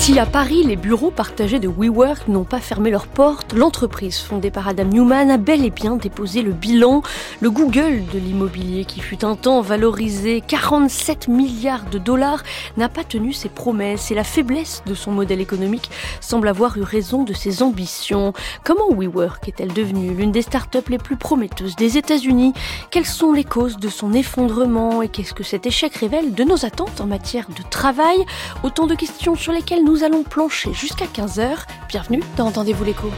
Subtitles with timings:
[0.00, 4.50] Si à Paris, les bureaux partagés de WeWork n'ont pas fermé leurs portes, l'entreprise fondée
[4.50, 7.02] par Adam Newman a bel et bien déposé le bilan.
[7.42, 12.42] Le Google de l'immobilier, qui fut un temps valorisé 47 milliards de dollars,
[12.78, 15.90] n'a pas tenu ses promesses et la faiblesse de son modèle économique
[16.22, 18.32] semble avoir eu raison de ses ambitions.
[18.64, 22.54] Comment WeWork est-elle devenue l'une des startups les plus prometteuses des États-Unis?
[22.90, 26.64] Quelles sont les causes de son effondrement et qu'est-ce que cet échec révèle de nos
[26.64, 28.16] attentes en matière de travail?
[28.62, 31.66] Autant de questions sur lesquelles nous allons plancher jusqu'à 15h.
[31.88, 33.10] Bienvenue dans Entendez-vous l'écho.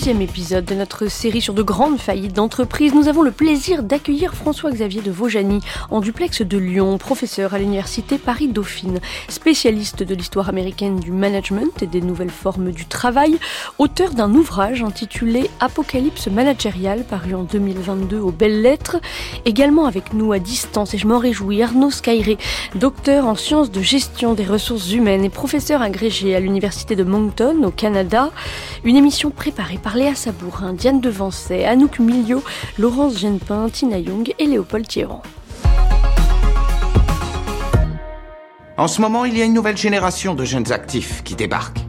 [0.00, 4.32] Deuxième épisode de notre série sur de grandes faillites d'entreprises, nous avons le plaisir d'accueillir
[4.32, 11.00] François-Xavier de Vaujany en duplex de Lyon, professeur à l'université Paris-Dauphine, spécialiste de l'histoire américaine
[11.00, 13.38] du management et des nouvelles formes du travail,
[13.76, 18.96] auteur d'un ouvrage intitulé Apocalypse managériale paru en 2022 aux Belles Lettres,
[19.44, 22.38] également avec nous à distance et je m'en réjouis Arnaud Skyré,
[22.74, 27.64] docteur en sciences de gestion des ressources humaines et professeur agrégé à l'université de Moncton
[27.64, 28.30] au Canada,
[28.82, 32.42] une émission préparée par Léa Sabourin, Diane Devancet, Anouk Milio,
[32.78, 35.22] Laurence Genepin, Tina Young et Léopold Thierran.
[38.76, 41.84] En ce moment, il y a une nouvelle génération de jeunes actifs qui débarquent.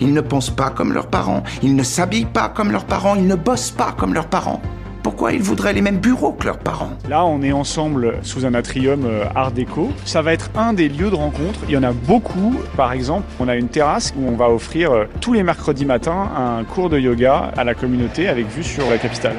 [0.00, 3.26] Ils ne pensent pas comme leurs parents, ils ne s'habillent pas comme leurs parents, ils
[3.26, 4.60] ne bossent pas comme leurs parents.
[5.02, 6.92] Pourquoi ils voudraient les mêmes bureaux que leurs parents?
[7.08, 9.90] Là, on est ensemble sous un atrium euh, art déco.
[10.04, 11.58] Ça va être un des lieux de rencontre.
[11.66, 12.54] Il y en a beaucoup.
[12.76, 16.28] Par exemple, on a une terrasse où on va offrir euh, tous les mercredis matins
[16.36, 19.36] un cours de yoga à la communauté avec vue sur la capitale.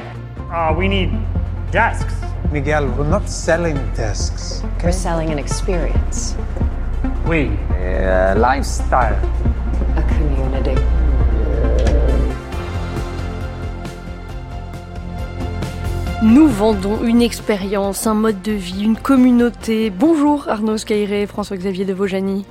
[0.52, 1.10] Ah, we need
[1.72, 2.12] desks.
[2.52, 4.62] Miguel, we're not selling desks.
[4.82, 6.36] We're selling an experience.
[7.26, 7.50] Oui.
[7.82, 9.16] A lifestyle.
[16.24, 19.90] Nous vendons une expérience, un mode de vie, une communauté.
[19.90, 22.46] Bonjour Arnaud Scairé, François-Xavier de Vaujany.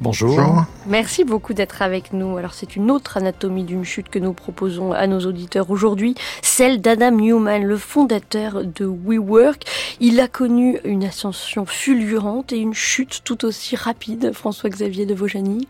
[0.00, 0.64] Bonjour.
[0.86, 2.38] Merci beaucoup d'être avec nous.
[2.38, 6.80] Alors c'est une autre anatomie d'une chute que nous proposons à nos auditeurs aujourd'hui, celle
[6.80, 9.64] d'Adam Newman, le fondateur de WeWork.
[10.00, 15.68] Il a connu une ascension fulgurante et une chute tout aussi rapide, François-Xavier de Vaujany.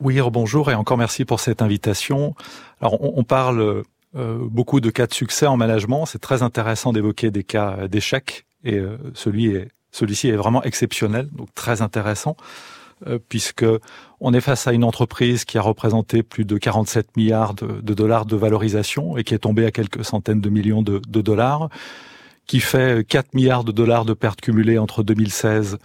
[0.00, 2.34] Oui, bonjour et encore merci pour cette invitation.
[2.80, 3.84] Alors on, on parle
[4.14, 6.06] beaucoup de cas de succès en management.
[6.06, 11.82] C'est très intéressant d'évoquer des cas d'échec et euh, celui-ci est vraiment exceptionnel, donc très
[11.82, 12.36] intéressant,
[13.06, 13.64] euh, puisque
[14.20, 17.94] on est face à une entreprise qui a représenté plus de 47 milliards de, de
[17.94, 21.70] dollars de valorisation et qui est tombée à quelques centaines de millions de, de, dollars,
[22.46, 25.78] qui fait 4 milliards de dollars de pertes cumulées entre 2016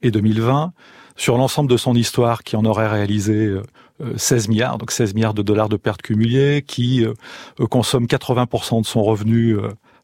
[0.00, 0.72] et 2020.
[1.16, 3.54] Sur l'ensemble de son histoire, qui en aurait réalisé
[4.16, 7.04] 16 milliards, donc 16 milliards de dollars de pertes cumulées, qui
[7.70, 9.56] consomme 80% de son revenu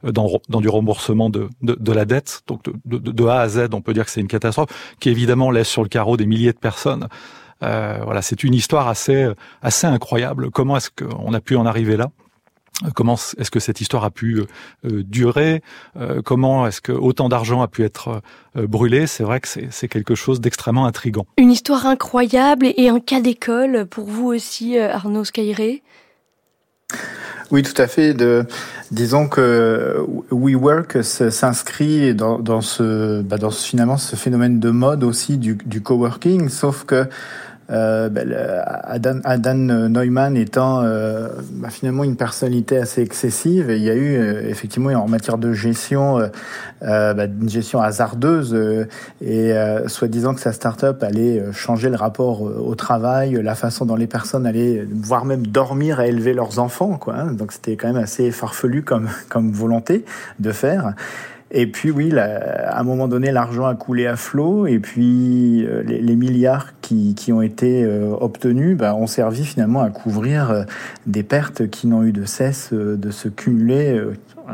[0.03, 2.42] dans, dans, du remboursement de, de, de, la dette.
[2.47, 4.70] Donc de, de, A à Z, on peut dire que c'est une catastrophe
[5.00, 7.09] qui évidemment laisse sur le carreau des milliers de personnes.
[7.62, 9.28] Euh, voilà, c'est une histoire assez
[9.62, 10.50] assez incroyable.
[10.50, 12.10] Comment est-ce qu'on a pu en arriver là?
[12.94, 14.41] Comment est-ce que cette histoire a pu
[14.84, 15.62] euh, durer?
[15.97, 18.22] Euh, Comment est-ce que autant d'argent a pu être
[18.56, 19.06] euh, brûlé?
[19.06, 21.27] C'est vrai que c'est quelque chose d'extrêmement intrigant.
[21.39, 25.83] Une histoire incroyable et un cas d'école pour vous aussi, Arnaud Scairé
[27.50, 28.12] oui, tout à fait.
[28.12, 28.44] De,
[28.91, 35.03] disons que WeWork s'inscrit dans, dans, ce, bah dans ce, finalement ce phénomène de mode
[35.03, 37.06] aussi du, du coworking, sauf que
[37.71, 38.34] euh, ben,
[39.25, 44.49] Adam, Neumann étant euh, bah, finalement une personnalité assez excessive, il y a eu euh,
[44.49, 46.19] effectivement en matière de gestion
[46.81, 48.57] bah, une gestion hasardeuse
[49.21, 49.53] et
[49.87, 54.47] soi-disant que sa start-up allait changer le rapport au travail, la façon dont les personnes
[54.47, 57.16] allaient, voire même dormir et élever leurs enfants, quoi.
[57.16, 57.33] Hein.
[57.33, 60.04] Donc c'était quand même assez farfelu comme comme volonté
[60.39, 60.95] de faire.
[61.50, 65.65] Et puis oui, là, à un moment donné, l'argent a coulé à flot, et puis
[65.65, 70.50] euh, les, milliards qui, qui ont été euh, obtenus bah, ont servi finalement à couvrir
[70.50, 70.65] euh,
[71.06, 73.98] des pertes qui n'ont eu de cesse de se cumuler.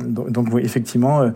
[0.01, 1.31] donc oui, effectivement,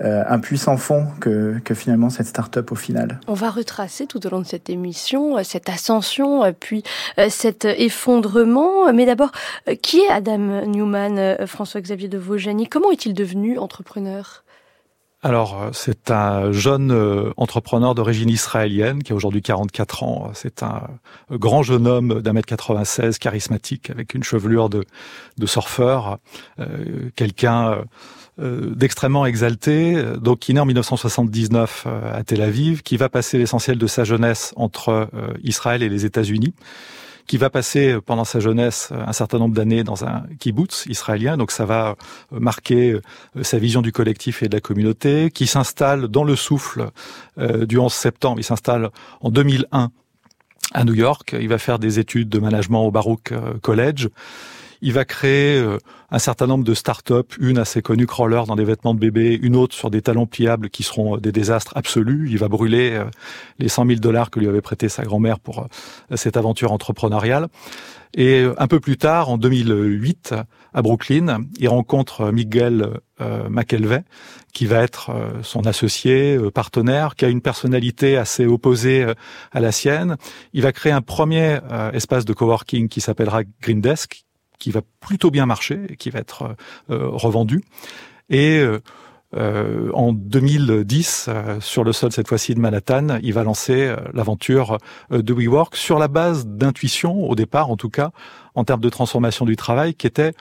[0.00, 3.20] un puissant fond que, que finalement cette start-up au final.
[3.26, 6.82] On va retracer tout au long de cette émission cette ascension, puis
[7.28, 8.92] cet effondrement.
[8.92, 9.32] Mais d'abord,
[9.82, 14.44] qui est Adam Newman, François-Xavier de Vaujany Comment est-il devenu entrepreneur?
[15.20, 20.30] Alors, euh, c'est un jeune euh, entrepreneur d'origine israélienne qui a aujourd'hui 44 ans.
[20.34, 20.82] C'est un
[21.32, 24.84] grand jeune homme d'un mètre 96, charismatique, avec une chevelure de,
[25.36, 26.18] de surfeur,
[26.60, 27.78] euh, quelqu'un
[28.40, 33.86] d'extrêmement exalté, donc qui naît en 1979 à Tel Aviv, qui va passer l'essentiel de
[33.88, 35.08] sa jeunesse entre
[35.42, 36.54] Israël et les États-Unis
[37.28, 40.86] qui va passer euh, pendant sa jeunesse euh, un certain nombre d'années dans un kibbutz
[40.86, 41.94] israélien, donc ça va
[42.32, 42.98] euh, marquer
[43.42, 46.90] sa vision du collectif et de la communauté, qui s'installe dans le souffle
[47.36, 48.90] du 11 septembre, il s'installe
[49.20, 49.90] en 2001
[50.72, 54.08] à New York, il va faire des études de management au Baruch College,
[54.80, 55.78] il va créer euh,
[56.10, 59.56] un certain nombre de start-up, une assez connue, Crawler, dans des vêtements de bébé, une
[59.56, 62.28] autre sur des talons pliables qui seront euh, des désastres absolus.
[62.30, 63.04] Il va brûler euh,
[63.58, 65.66] les 100 000 dollars que lui avait prêté sa grand-mère pour
[66.14, 67.48] cette aventure entrepreneuriale.
[68.14, 70.34] Et un peu plus tard, en 2008,
[70.72, 73.00] à Brooklyn, il rencontre Miguel
[73.50, 74.02] McElvey,
[74.54, 75.10] qui va être
[75.42, 79.06] son associé, partenaire, qui a une personnalité assez opposée
[79.52, 80.16] à la sienne.
[80.54, 81.58] Il va créer un premier
[81.92, 84.24] espace de coworking qui s'appellera Green Desk,
[84.58, 86.56] qui va plutôt bien marcher et qui va être
[86.90, 87.62] euh, revendu.
[88.30, 88.80] Et euh,
[89.36, 94.78] euh, en 2010, sur le sol cette fois-ci de Manhattan, il va lancer l'aventure
[95.10, 98.10] de WeWork sur la base d'intuition, au départ en tout cas,
[98.54, 100.32] en termes de transformation du travail, qui était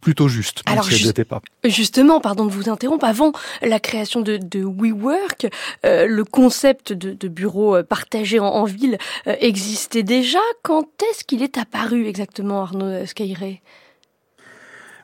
[0.00, 0.88] plutôt juste, Alors,
[1.28, 1.42] pas.
[1.64, 3.32] Justement, pardon de vous interrompre, avant
[3.62, 5.46] la création de, de WeWork,
[5.84, 10.38] euh, le concept de, de bureau euh, partagé en, ville euh, existait déjà.
[10.62, 13.60] Quand est-ce qu'il est apparu exactement, Arnaud Skyray?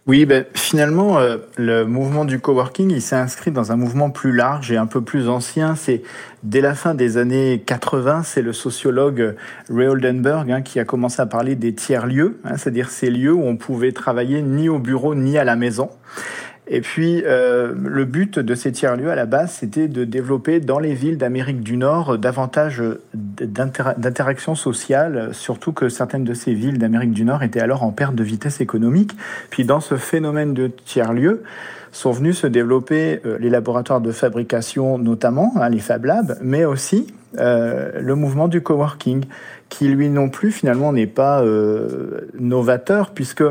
[0.08, 4.32] Oui, ben, finalement, euh, le mouvement du coworking, il s'est inscrit dans un mouvement plus
[4.32, 5.76] large et un peu plus ancien.
[5.76, 6.02] C'est
[6.42, 9.36] dès la fin des années 80, c'est le sociologue
[9.68, 13.42] Ray Oldenburg hein, qui a commencé à parler des tiers-lieux, hein, c'est-à-dire ces lieux où
[13.42, 15.90] on pouvait travailler ni au bureau ni à la maison.
[16.70, 20.78] Et puis, euh, le but de ces tiers-lieux, à la base, c'était de développer dans
[20.78, 22.82] les villes d'Amérique du Nord davantage
[23.14, 28.14] d'interactions sociales, surtout que certaines de ces villes d'Amérique du Nord étaient alors en perte
[28.14, 29.12] de vitesse économique.
[29.48, 31.42] Puis, dans ce phénomène de tiers-lieux,
[31.92, 36.64] sont venus se développer euh, les laboratoires de fabrication, notamment, hein, les Fab Labs, mais
[36.64, 37.06] aussi
[37.38, 39.24] euh, le mouvement du coworking,
[39.68, 43.44] qui lui non plus, finalement, n'est pas euh, novateur, puisque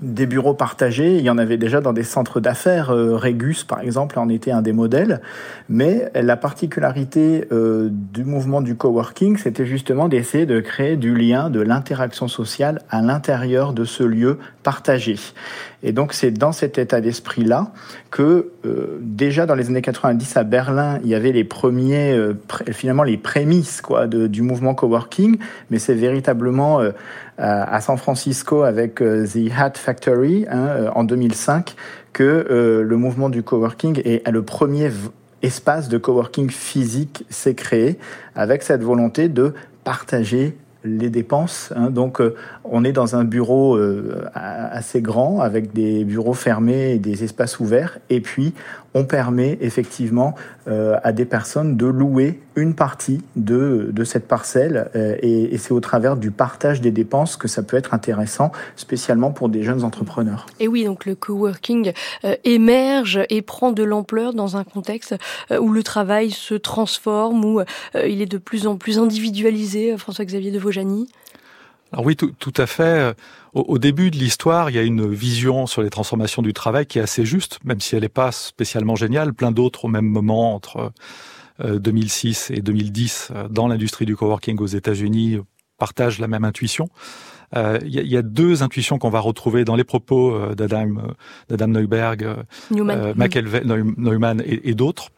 [0.00, 1.16] des bureaux partagés.
[1.16, 2.90] Il y en avait déjà dans des centres d'affaires.
[2.90, 5.20] Euh, Regus, par exemple, en était un des modèles.
[5.68, 11.50] Mais la particularité euh, du mouvement du coworking, c'était justement d'essayer de créer du lien,
[11.50, 15.16] de l'interaction sociale à l'intérieur de ce lieu partagé.
[15.86, 17.72] Et donc c'est dans cet état d'esprit-là
[18.10, 22.14] que euh, déjà dans les années 90 à Berlin, il y avait les premiers,
[22.72, 25.38] finalement les prémices quoi, du mouvement coworking,
[25.70, 26.80] mais c'est véritablement
[27.38, 31.76] à San Francisco avec The Hat Factory hein, en 2005
[32.12, 34.90] que le mouvement du coworking est le premier
[35.42, 37.98] espace de coworking physique s'est créé
[38.34, 39.54] avec cette volonté de
[39.84, 41.72] partager les dépenses.
[41.74, 41.90] Hein.
[41.90, 42.34] Donc, euh,
[42.64, 47.58] on est dans un bureau euh, assez grand avec des bureaux fermés et des espaces
[47.60, 47.98] ouverts.
[48.10, 48.54] Et puis,
[48.96, 50.34] on permet effectivement
[50.68, 54.90] euh, à des personnes de louer une partie de, de cette parcelle.
[55.22, 59.30] et, et c'est au travers du partage des dépenses que ça peut être intéressant, spécialement
[59.32, 60.46] pour des jeunes entrepreneurs.
[60.58, 61.92] Et oui, donc le coworking
[62.44, 65.14] émerge et prend de l'ampleur dans un contexte
[65.50, 67.60] où le travail se transforme, où
[67.94, 69.94] il est de plus en plus individualisé.
[69.98, 71.08] François-Xavier de Vosjani
[71.96, 73.14] alors oui, tout, tout à fait.
[73.54, 76.84] Au, au, début de l'histoire, il y a une vision sur les transformations du travail
[76.84, 79.32] qui est assez juste, même si elle n'est pas spécialement géniale.
[79.32, 80.92] Plein d'autres au même moment, entre
[81.64, 85.38] 2006 euh, et 2010, euh, dans l'industrie du coworking aux États-Unis,
[85.78, 86.90] partagent la même intuition.
[87.56, 91.14] Euh, il y, a, y, a deux intuitions qu'on va retrouver dans les propos d'Adam,
[91.48, 92.28] d'Adam Neuberg,
[92.70, 93.14] Newman,
[93.96, 95.12] Neumann et, et d'autres.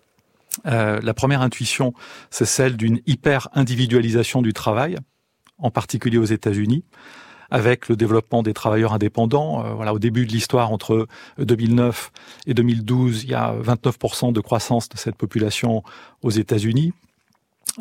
[0.66, 1.94] Euh, la première intuition,
[2.30, 4.96] c'est celle d'une hyper individualisation du travail
[5.58, 6.84] en particulier aux États-Unis
[7.50, 9.64] avec le développement des travailleurs indépendants.
[9.64, 11.06] Euh, voilà, au début de l'histoire, entre
[11.38, 12.12] 2009
[12.46, 15.82] et 2012, il y a 29% de croissance de cette population
[16.22, 16.92] aux États-Unis.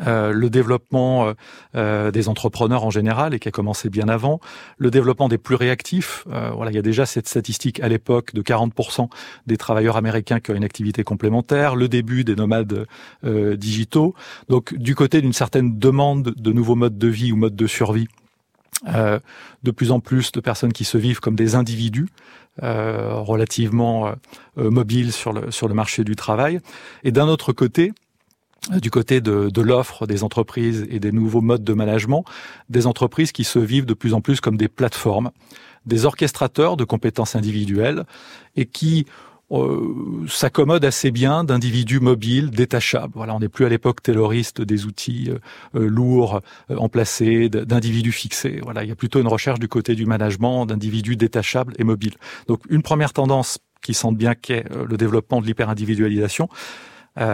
[0.06, 1.34] Euh, le développement euh,
[1.75, 4.39] euh, des entrepreneurs en général et qui a commencé bien avant,
[4.77, 6.25] le développement des plus réactifs.
[6.32, 9.10] Euh, voilà, il y a déjà cette statistique à l'époque de 40%
[9.48, 12.86] des travailleurs américains qui ont une activité complémentaire, le début des nomades
[13.24, 14.13] digitaux.
[14.50, 18.08] Donc, du côté d'une certaine demande de nouveaux modes de vie ou modes de survie.
[18.86, 22.08] de plus en plus de personnes qui se vivent comme des individus
[22.62, 24.13] relativement
[24.56, 26.60] mobiles sur le sur le marché du travail.
[27.04, 27.94] Et d'un autre côté,
[28.82, 32.26] du côté de, de l'offre des entreprises et des nouveaux modes de management,
[32.70, 35.32] des entreprises qui se vivent de plus en plus comme des plateformes,
[35.86, 38.04] des orchestrateurs de compétences individuelles
[38.56, 39.06] et qui
[39.50, 43.14] euh, s'accommode assez bien d'individus mobiles, détachables.
[43.16, 45.38] Voilà, on n'est plus à l'époque tayloriste des outils euh,
[45.80, 48.60] euh, lourds, emplacés, d'individus fixés.
[48.62, 52.16] Voilà, il y a plutôt une recherche du côté du management d'individus détachables et mobiles.
[52.48, 56.50] Donc une première tendance qui sent bien qu'est le développement de l'hyper-individualisation.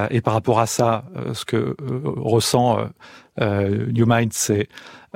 [0.10, 2.78] Et par rapport à ça, ce que ressent
[3.40, 4.70] New Mind, c'est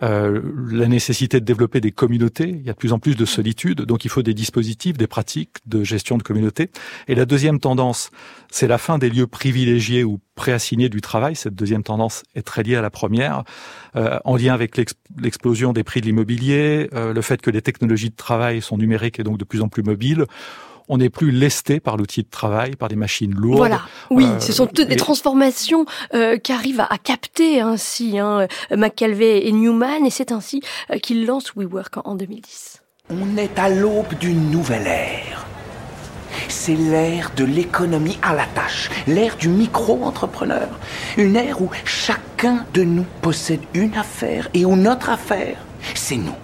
[0.03, 2.49] euh, la nécessité de développer des communautés.
[2.49, 5.07] Il y a de plus en plus de solitude, donc il faut des dispositifs, des
[5.07, 6.69] pratiques de gestion de communauté.
[7.07, 8.11] Et la deuxième tendance,
[8.51, 11.35] c'est la fin des lieux privilégiés ou préassignés du travail.
[11.35, 13.43] Cette deuxième tendance est très liée à la première,
[13.95, 18.11] euh, en lien avec l'explosion des prix de l'immobilier, euh, le fait que les technologies
[18.11, 20.25] de travail sont numériques et donc de plus en plus mobiles
[20.89, 23.57] on n'est plus lesté par l'outil de travail, par des machines lourdes.
[23.57, 29.47] Voilà, oui, euh, ce sont toutes des transformations euh, qu'arrivent à, capter ainsi hein, McKelvey
[29.47, 32.81] et Newman, et c'est ainsi euh, qu'ils lancent WeWork en, 2010.
[33.09, 35.45] On est à l'aube d'une nouvelle ère.
[36.49, 40.67] C'est l'ère de l'économie à la tâche, l'ère du micro-entrepreneur.
[41.17, 45.57] Une ère où chacun de nous possède une affaire et où notre affaire,
[45.95, 46.35] c'est nous.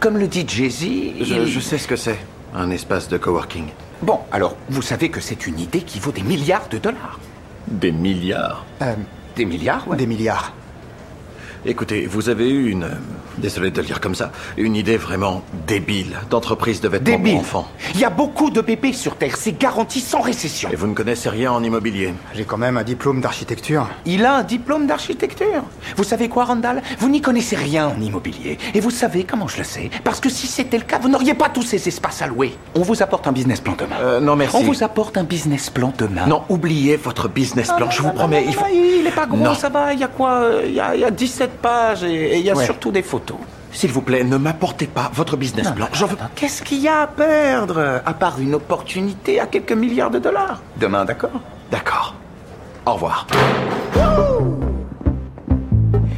[0.00, 1.46] Comme le dit Jay-Z.
[1.46, 2.18] je sais ce que c'est.
[2.54, 3.68] Un espace de coworking.
[4.02, 7.18] Bon, alors, vous savez que c'est une idée qui vaut des milliards de dollars.
[7.66, 8.64] Des milliards?
[8.82, 8.94] Euh,
[9.36, 9.96] Des milliards, ouais.
[9.96, 10.52] Des milliards.
[11.64, 12.90] Écoutez, vous avez eu une...
[13.38, 14.32] Désolé de le dire comme ça.
[14.56, 17.32] Une idée vraiment débile d'entreprise de vêtements débile.
[17.32, 17.68] pour enfants.
[17.94, 19.36] Il y a beaucoup de bébés sur Terre.
[19.36, 20.68] C'est garanti sans récession.
[20.72, 23.88] Et vous ne connaissez rien en immobilier J'ai quand même un diplôme d'architecture.
[24.04, 25.62] Il a un diplôme d'architecture.
[25.96, 26.82] Vous savez quoi, Randall?
[26.98, 28.58] Vous n'y connaissez rien en immobilier.
[28.74, 29.90] Et vous savez comment je le sais?
[30.04, 32.56] Parce que si c'était le cas, vous n'auriez pas tous ces espaces à louer.
[32.74, 33.96] On vous apporte un business plan demain.
[34.00, 34.56] Euh, non, merci.
[34.56, 36.26] On vous apporte un business plan demain.
[36.26, 38.44] Non, oubliez votre business plan, je vous promets.
[38.46, 38.66] il, faut...
[38.72, 39.92] il est pas gros, ça va.
[39.92, 42.50] Il y a quoi il y a, il y a 17 pages et, il y
[42.50, 43.21] a surtout des photos.
[43.72, 45.88] S'il vous plaît, ne m'apportez pas votre business plan.
[45.92, 46.16] J'en veux...
[46.34, 50.60] Qu'est-ce qu'il y a à perdre À part une opportunité à quelques milliards de dollars.
[50.78, 52.14] Demain, d'accord D'accord.
[52.84, 53.26] Au revoir.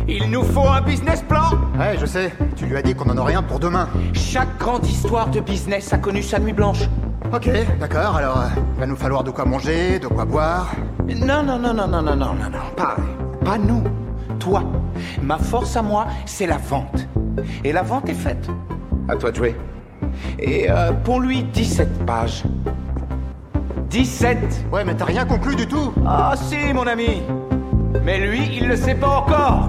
[0.08, 2.32] Il nous faut un business plan Ouais, je sais.
[2.56, 3.88] Tu lui as dit qu'on en aurait un pour demain.
[4.12, 6.82] Chaque grande histoire de business a connu sa nuit blanche.
[7.32, 7.48] Ok,
[7.80, 8.16] d'accord.
[8.16, 10.72] Alors, euh, il va nous falloir de quoi manger, de quoi boire.
[11.08, 12.58] Non, non, non, non, non, non, non, non, non.
[12.76, 12.96] Pas,
[13.44, 13.82] pas nous.
[14.38, 14.62] Toi.
[15.22, 17.08] Ma force à moi, c'est la vente.
[17.64, 18.48] Et la vente est faite.
[19.08, 19.56] À toi de jouer.
[20.38, 22.44] Et euh, pour lui, 17 pages.
[23.90, 27.22] 17 Ouais, mais t'as rien conclu du tout Ah si, mon ami
[28.04, 29.68] Mais lui, il le sait pas encore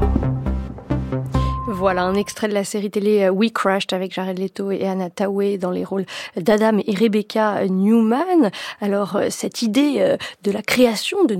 [1.85, 5.11] voilà un extrait de la série télé euh, We Crashed avec Jared Leto et Anna
[5.11, 8.49] Tawai dans les rôles d'Adam et Rebecca Newman.
[8.81, 11.35] Alors euh, cette idée euh, de la création de,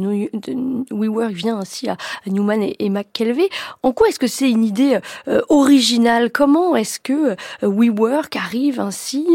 [0.92, 1.98] WeWork vient ainsi à
[2.28, 3.50] Newman et, McKelvey.
[3.82, 5.00] En quoi est-ce que c'est une idée
[5.50, 6.30] originale?
[6.32, 9.26] Comment est-ce que WeWork arrive ainsi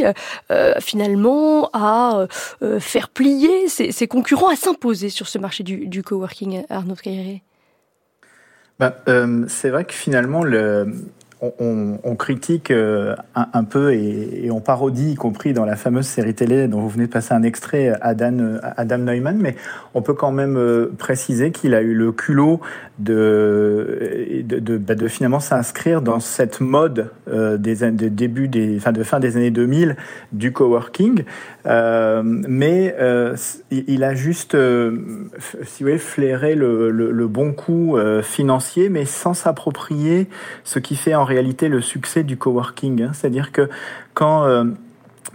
[0.79, 2.26] finalement à
[2.79, 7.43] faire plier ses, concurrents, à s'imposer sur ce marché du, coworking, Arnaud Cailleret
[8.81, 10.87] bah, euh, c'est vrai que finalement, le,
[11.43, 16.67] on, critique euh, un, peu et, on parodie, y compris dans la fameuse série télé
[16.67, 19.55] dont vous venez de passer un extrait, Adam, Adam Neumann, mais
[19.93, 22.63] on peut quand même euh, préciser qu'il a eu le culot
[22.99, 24.41] de,
[24.79, 29.97] bah, finalement s'inscrire dans cette mode des, de début des, de fin des années 2000
[30.33, 31.25] du coworking,
[31.67, 33.37] euh, mais euh,
[33.71, 39.35] il a juste, si vous voulez, flairé le, le, le bon coup financier, mais sans
[39.35, 40.29] s'approprier
[40.64, 43.02] ce qui fait en réalité le succès du coworking.
[43.02, 43.11] Hein.
[43.12, 43.69] C'est-à-dire que
[44.14, 44.64] quand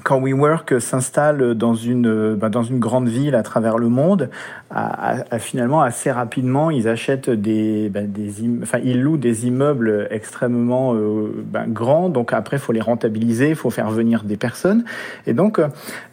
[0.03, 4.29] quand WeWork s'installe dans une, bah, dans une grande ville à travers le monde,
[5.39, 11.43] finalement assez rapidement, ils achètent des, bah, des enfin ils louent des immeubles extrêmement euh,
[11.45, 12.09] bah, grands.
[12.09, 14.83] Donc après, faut les rentabiliser, il faut faire venir des personnes.
[15.27, 15.59] Et donc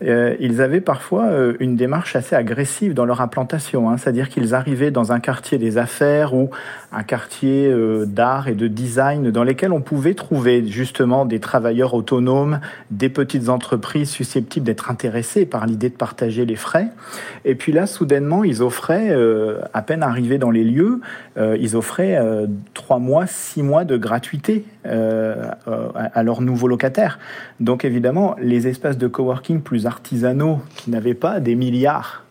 [0.02, 4.54] euh, ils avaient parfois euh, une démarche assez agressive dans leur implantation, hein, c'est-à-dire qu'ils
[4.54, 6.50] arrivaient dans un quartier des affaires ou
[6.92, 7.74] un quartier
[8.06, 12.60] d'art et de design dans lesquels on pouvait trouver justement des travailleurs autonomes,
[12.90, 13.61] des petites entreprises
[14.04, 16.88] susceptibles d'être intéressées par l'idée de partager les frais.
[17.44, 21.00] Et puis là, soudainement, ils offraient, euh, à peine arrivés dans les lieux,
[21.36, 27.20] euh, ils offraient euh, trois mois, six mois de gratuité à leurs nouveaux locataires.
[27.60, 32.24] Donc évidemment, les espaces de coworking plus artisanaux, qui n'avaient pas des milliards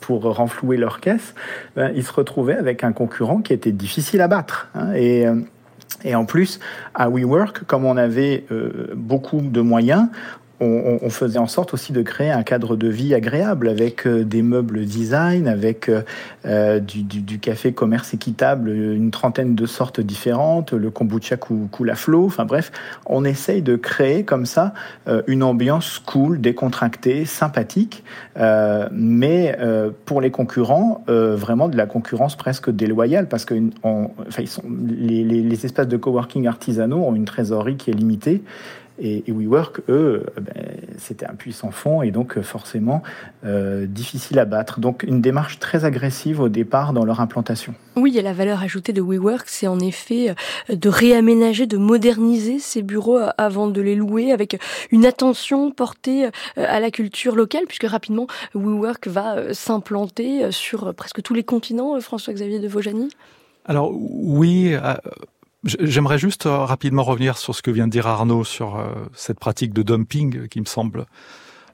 [0.00, 1.34] pour renflouer leurs caisses,
[1.76, 4.68] ben, ils se retrouvaient avec un concurrent qui était difficile à battre.
[4.74, 6.58] Hein, et en plus,
[6.94, 8.46] à WeWork, comme on avait
[8.94, 10.06] beaucoup de moyens,
[10.60, 14.42] on, faisait en sorte aussi de créer un cadre de vie agréable avec euh, des
[14.42, 16.02] meubles design, avec euh,
[16.46, 22.26] euh, du, café commerce équitable, une trentaine de sortes différentes, le kombucha coule à flot.
[22.26, 22.70] Enfin bref,
[23.06, 24.74] on essaye de créer comme ça
[25.26, 28.04] une ambiance cool, décontractée, sympathique,
[28.92, 29.56] mais
[30.04, 35.24] pour les concurrents, vraiment de la concurrence presque déloyale parce que enfin, ils sont, les,
[35.24, 38.42] les espaces de coworking artisanaux ont une trésorerie qui est limitée
[39.00, 40.54] et, WeWork, eux, euh, ben,
[40.98, 43.02] c'était un puissant fond et donc euh, forcément
[43.44, 44.80] euh, difficile à battre.
[44.80, 47.74] Donc une démarche très agressive au départ dans leur implantation.
[47.96, 50.34] Oui, et la valeur ajoutée de WeWork, c'est en effet
[50.68, 56.80] de réaménager, de moderniser ces bureaux avant de les louer avec une attention portée à
[56.80, 62.68] la culture locale, puisque rapidement WeWork va s'implanter sur presque tous les continents, François-Xavier de
[62.68, 63.08] Vaujany
[63.66, 64.74] alors oui,
[65.64, 69.38] J'aimerais juste euh, rapidement revenir sur ce que vient de dire Arnaud sur euh, cette
[69.38, 71.04] pratique de dumping qui me semble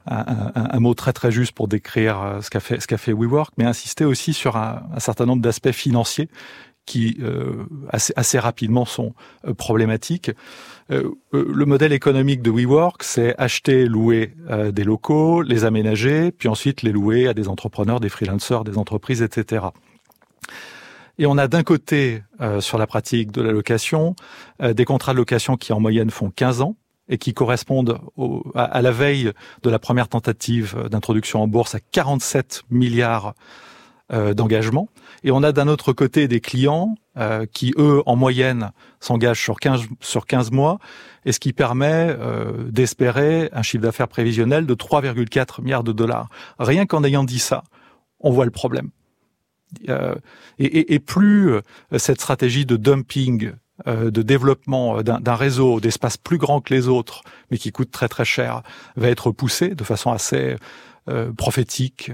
[0.09, 3.53] un, mot très très juste pour décrire euh, ce qu'a fait ce qu'a fait WeWork,
[3.57, 6.29] mais insister aussi sur un, certain nombre d'aspects financiers
[6.85, 7.19] qui
[7.89, 9.13] assez, assez, rapidement sont
[9.57, 10.31] problématiques.
[10.89, 14.33] le modèle économique de WeWork, c'est acheter, louer
[14.71, 19.21] des locaux, les aménager, puis ensuite les louer à des entrepreneurs, des freelancers, des entreprises,
[19.21, 19.65] etc.
[21.19, 24.15] Et on a d'un côté, euh, sur la pratique de la location,
[24.61, 26.75] euh, des contrats de location qui en moyenne font 15 ans
[27.09, 27.99] et qui correspondent
[28.53, 29.31] à, la veille
[29.63, 33.33] de la première tentative d'introduction en bourse à 47 milliards
[34.11, 34.89] euh, d'engagement.
[35.23, 36.95] Et on a d'un autre côté des clients
[37.51, 38.69] qui, eux, en moyenne,
[38.99, 40.77] s'engagent sur 15, sur 15 mois,
[41.25, 42.15] et ce qui permet
[42.67, 46.29] d'espérer un chiffre d'affaires prévisionnel de 3,4 milliards de dollars.
[46.59, 47.63] Rien qu'en ayant dit ça,
[48.19, 48.91] on voit le problème.
[49.89, 50.15] Euh,
[50.59, 51.61] et, plus euh,
[51.97, 53.51] cette stratégie de dumping,
[53.87, 57.21] euh, de développement d'un réseau d'espaces plus grand que les autres,
[57.51, 58.63] mais qui coûte très très cher,
[58.95, 60.55] va être poussée de façon assez
[61.37, 62.11] prophétique,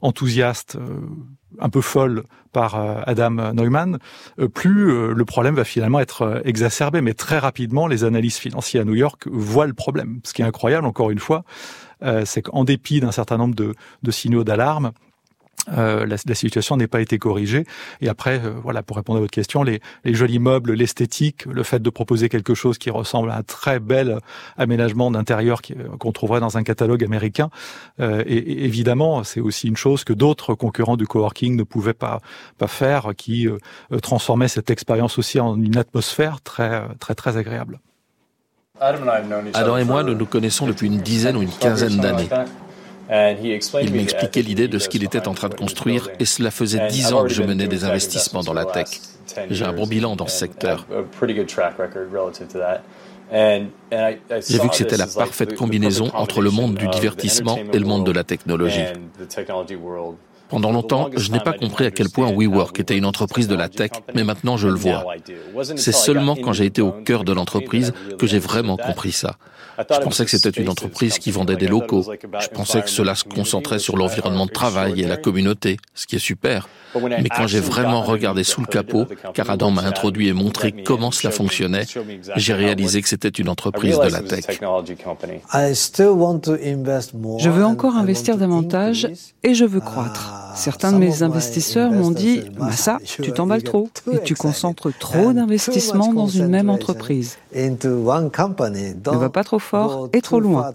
[0.00, 0.78] enthousiaste,
[1.58, 3.98] un peu folle par Adam Neumann,
[4.54, 7.02] plus le problème va finalement être exacerbé.
[7.02, 10.20] Mais très rapidement, les analystes financiers à New York voient le problème.
[10.24, 11.44] Ce qui est incroyable, encore une fois,
[12.24, 14.92] c'est qu'en dépit d'un certain nombre de signaux d'alarme,
[15.68, 17.64] euh, la, la, situation n'est pas été corrigée.
[18.00, 21.62] Et après, euh, voilà, pour répondre à votre question, les, les jolis meubles, l'esthétique, le
[21.62, 24.18] fait de proposer quelque chose qui ressemble à un très bel
[24.56, 27.50] aménagement d'intérieur euh, qu'on trouverait dans un catalogue américain,
[28.00, 32.20] et, évidemment, c'est aussi une chose que d'autres concurrents du coworking ne pouvaient pas
[32.58, 33.48] pas faire, qui
[34.02, 37.80] transformait cette expérience aussi en une atmosphère très très très agréable.
[38.80, 42.28] Adam et moi, nous nous connaissons depuis une dizaine ou une quinzaine d'années.
[43.12, 47.12] Il m'expliquait l'idée de ce qu'il était en train de construire et cela faisait dix
[47.12, 48.86] ans que je menais des investissements dans la tech.
[49.50, 50.86] J'ai un bon bilan dans ce secteur.
[53.30, 58.06] J'ai vu que c'était la parfaite combinaison entre le monde du divertissement et le monde
[58.06, 58.84] de la technologie.
[60.52, 63.70] Pendant longtemps, je n'ai pas compris à quel point WeWork était une entreprise de la
[63.70, 65.02] tech, mais maintenant je le vois.
[65.76, 69.36] C'est seulement quand j'ai été au cœur de l'entreprise que j'ai vraiment compris ça.
[69.78, 72.04] Je pensais que c'était une entreprise qui vendait des locaux.
[72.38, 76.16] Je pensais que cela se concentrait sur l'environnement de travail et la communauté, ce qui
[76.16, 76.68] est super.
[76.94, 81.10] Mais quand j'ai vraiment regardé sous le capot, car Adam m'a introduit et montré comment
[81.10, 81.84] cela fonctionnait,
[82.36, 84.44] j'ai réalisé que c'était une entreprise de la tech.
[87.38, 89.08] Je veux encore investir davantage
[89.42, 90.52] et je veux croître.
[90.54, 96.12] Certains de mes investisseurs m'ont dit, Massa, tu t'emballes trop et tu concentres trop d'investissements
[96.12, 97.38] dans une même entreprise.
[97.54, 100.72] Ne va pas trop fort et trop loin.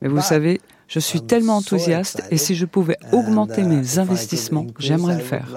[0.00, 0.60] Mais vous savez,
[0.92, 5.48] je suis tellement enthousiaste et si je pouvais augmenter mes investissements, j'aimerais le faire.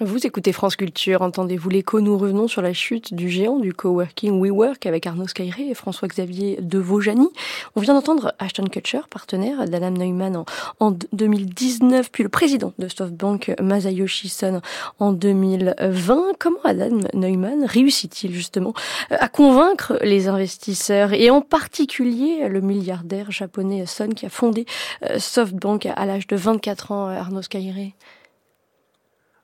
[0.00, 4.40] Vous écoutez France Culture, entendez-vous l'écho Nous revenons sur la chute du géant du coworking
[4.40, 7.28] WeWork avec Arnaud Skyre et François-Xavier de Vaujany.
[7.76, 10.44] On vient d'entendre Ashton Kutcher, partenaire d'Adam Neumann
[10.80, 14.62] en, 2019, puis le président de SoftBank Masayoshi Son
[14.98, 16.32] en 2020.
[16.38, 18.72] Comment Adam Neumann réussit-il justement
[19.10, 24.66] à convaincre les investisseurs et en particulier le milliardaire japonais Son qui a fondé
[25.04, 27.92] euh, SoftBank à l'âge de 24 ans, Arnaud Skyre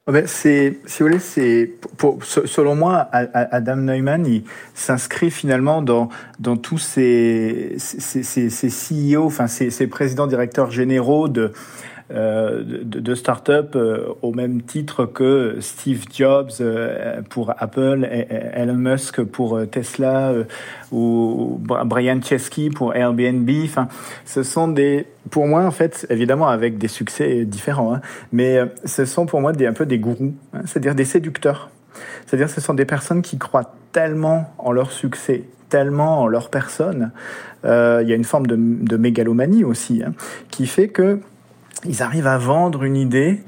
[0.08, 1.74] ah ben c'est, si vous voulez, c'est,
[2.22, 9.68] selon moi, Adam Neumann, il s'inscrit finalement dans, dans tous ces, ces, CEO, enfin, ces,
[9.68, 11.52] ces présidents directeurs généraux de,
[12.10, 18.08] euh, de, de start-up euh, au même titre que Steve Jobs euh, pour Apple,
[18.54, 20.32] Elon Musk pour Tesla
[20.90, 23.50] ou Brian Chesky pour Airbnb.
[23.62, 23.88] Enfin,
[24.24, 28.00] ce sont des, pour moi en fait, évidemment avec des succès différents, hein,
[28.32, 31.68] mais ce sont pour moi un peu des gourous, hein, c'est-à-dire des séducteurs.
[32.24, 37.10] C'est-à-dire ce sont des personnes qui croient tellement en leur succès, tellement en leur personne.
[37.64, 37.68] Il
[38.08, 40.14] y a une forme de, mégalomanie aussi, hein,
[40.50, 41.20] qui fait que
[41.84, 43.40] ils arrivent à vendre une idée.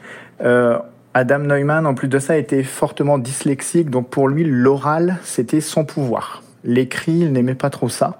[0.42, 0.78] Euh,
[1.14, 5.84] Adam Neumann, en plus de ça, était fortement dyslexique, donc pour lui, l'oral, c'était son
[5.84, 6.42] pouvoir.
[6.62, 8.18] L'écrit, il n'aimait pas trop ça.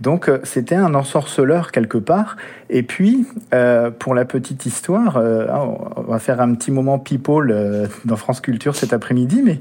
[0.00, 2.36] Donc euh, c'était un ensorceleur quelque part.
[2.70, 5.46] Et puis, euh, pour la petite histoire, euh,
[5.96, 9.60] on va faire un petit moment people dans France Culture cet après-midi, mais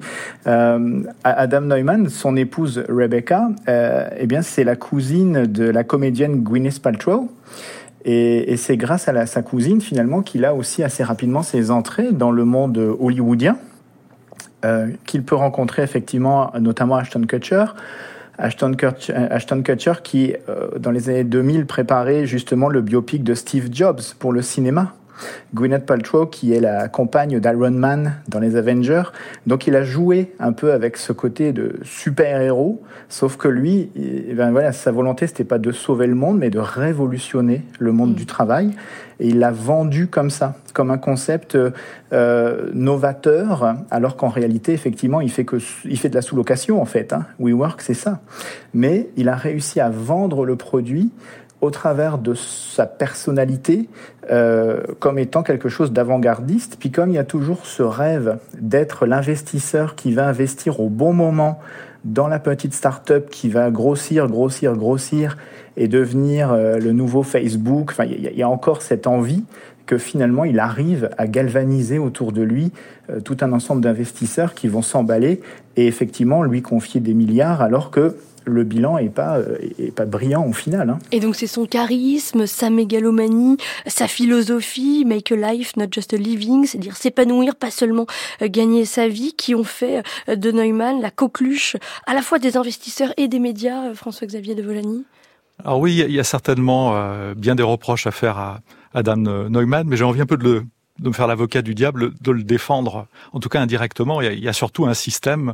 [1.23, 7.29] Adam Neumann, son épouse Rebecca, eh bien c'est la cousine de la comédienne Gwyneth Paltrow.
[8.09, 12.31] Et, c'est grâce à sa cousine, finalement, qu'il a aussi assez rapidement ses entrées dans
[12.31, 13.57] le monde hollywoodien,
[14.63, 17.65] euh, qu'il peut rencontrer effectivement, notamment Ashton Kutcher.
[18.37, 18.75] Ashton
[19.61, 24.31] Kutcher, qui, euh, dans les années 2000, préparait justement le biopic de Steve Jobs pour
[24.31, 24.93] le cinéma.
[25.53, 29.03] Gwyneth Paltrow, qui est la compagne d'Iron Man dans les Avengers.
[29.45, 33.91] Donc il a joué un peu avec ce côté de super-héros, sauf que lui,
[34.35, 38.11] ben voilà, sa volonté, c'était pas de sauver le monde, mais de révolutionner le monde
[38.11, 38.15] mm.
[38.15, 38.71] du travail.
[39.19, 41.57] Et il l'a vendu comme ça, comme un concept
[42.13, 46.85] euh, novateur, alors qu'en réalité, effectivement, il fait, que, il fait de la sous-location, en
[46.85, 47.13] fait.
[47.13, 47.25] Hein.
[47.39, 48.21] WeWork, c'est ça.
[48.73, 51.11] Mais il a réussi à vendre le produit
[51.61, 53.89] au travers de sa personnalité
[54.29, 56.77] euh, comme étant quelque chose d'avant-gardiste.
[56.79, 61.13] Puis comme il y a toujours ce rêve d'être l'investisseur qui va investir au bon
[61.13, 61.59] moment
[62.05, 65.37] dans la petite start-up qui va grossir, grossir, grossir
[65.75, 69.43] et devenir euh, le nouveau Facebook, enfin, il y, a encore cette envie
[69.85, 72.71] que finalement il arrive à galvaniser autour de lui
[73.09, 75.41] euh, tout un ensemble d'investisseurs qui vont s'emballer
[75.75, 78.15] et effectivement lui confier des milliards alors que
[78.49, 80.89] le bilan est pas euh, est pas brillant au final.
[80.89, 80.99] Hein.
[81.11, 86.17] Et donc c'est son charisme, sa mégalomanie, sa philosophie, make a life, not just a
[86.17, 88.05] living, c'est-à-dire s'épanouir, pas seulement
[88.41, 92.39] euh, gagner sa vie, qui ont fait euh, de Neumann la coqueluche à la fois
[92.39, 93.93] des investisseurs et des médias.
[93.93, 95.05] François-Xavier de Volany.
[95.63, 96.93] Alors oui, il y a certainement
[97.35, 98.59] bien des reproches à faire à
[98.93, 100.63] Adam Neumann, mais j'ai envie un peu de le
[100.99, 104.21] de me faire l'avocat du diable, de le défendre, en tout cas indirectement.
[104.21, 105.53] Il y a, surtout un système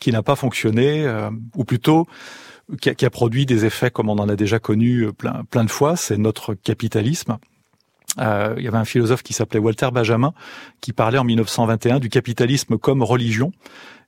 [0.00, 2.08] qui n'a pas fonctionné, euh, ou plutôt
[2.80, 5.96] qui a, produit des effets comme on en a déjà connu euh, plein, de fois,
[5.96, 7.38] c'est notre capitalisme.
[8.18, 10.32] Euh, il y avait un philosophe qui s'appelait Walter Benjamin
[10.80, 13.52] qui parlait en 1921 du capitalisme comme religion.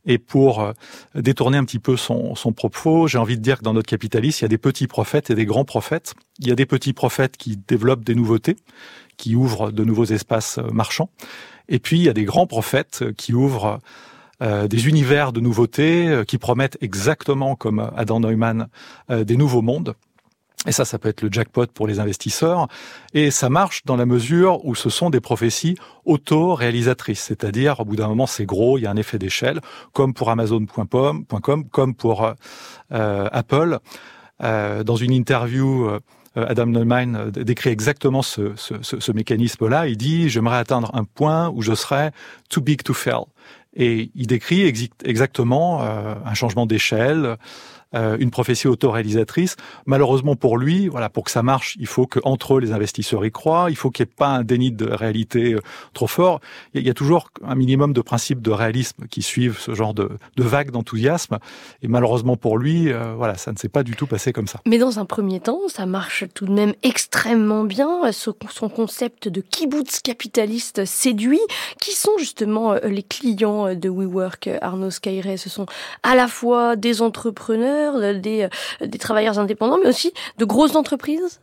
[0.04, 0.72] Et pour
[1.14, 4.38] détourner un petit peu son, son propos, j'ai envie de dire que dans notre capitalisme,
[4.40, 6.14] il y a des petits prophètes et des grands prophètes.
[6.40, 8.56] Il y a des petits prophètes qui développent des nouveautés,
[9.16, 11.08] qui ouvrent de nouveaux espaces marchands.
[11.68, 13.78] Et puis, il y a des grands prophètes qui ouvrent
[14.42, 18.66] euh, des univers de nouveautés euh, qui promettent exactement comme Adam Neumann
[19.08, 19.94] euh, des nouveaux mondes.
[20.66, 22.66] Et ça, ça peut être le jackpot pour les investisseurs.
[23.14, 25.76] Et ça marche dans la mesure où ce sont des prophéties
[26.06, 27.20] auto-réalisatrices.
[27.20, 29.60] C'est-à-dire, au bout d'un moment, c'est gros, il y a un effet d'échelle,
[29.92, 31.24] comme pour Amazon.com,
[31.70, 32.32] comme pour
[32.90, 33.78] Apple.
[34.40, 35.90] dans une interview,
[36.36, 39.88] Adam Neumann décrit exactement ce, ce, ce mécanisme-là.
[39.88, 42.12] Il dit, j'aimerais atteindre un point où je serais
[42.50, 43.24] too big to fail.
[43.74, 44.62] Et il décrit
[45.04, 47.36] exactement euh, un changement d'échelle,
[47.94, 49.56] euh, une prophétie autoréalisatrice.
[49.86, 53.24] Malheureusement pour lui, voilà, pour que ça marche, il faut que entre eux les investisseurs
[53.24, 53.66] y croient.
[53.68, 55.60] Il faut qu'il n'y ait pas un déni de réalité euh,
[55.92, 56.40] trop fort.
[56.74, 60.10] Il y, a toujours un minimum de principes de réalisme qui suivent ce genre de,
[60.36, 61.38] de vague d'enthousiasme.
[61.82, 64.60] Et malheureusement pour lui, euh, voilà, ça ne s'est pas du tout passé comme ça.
[64.66, 68.10] Mais dans un premier temps, ça marche tout de même extrêmement bien.
[68.12, 71.40] Son concept de kibbutz capitaliste séduit.
[71.80, 75.66] Qui sont justement les clients de WeWork, Arnaud Skyre Ce sont
[76.02, 78.48] à la fois des entrepreneurs des,
[78.80, 81.40] euh, des travailleurs indépendants, mais aussi de grosses entreprises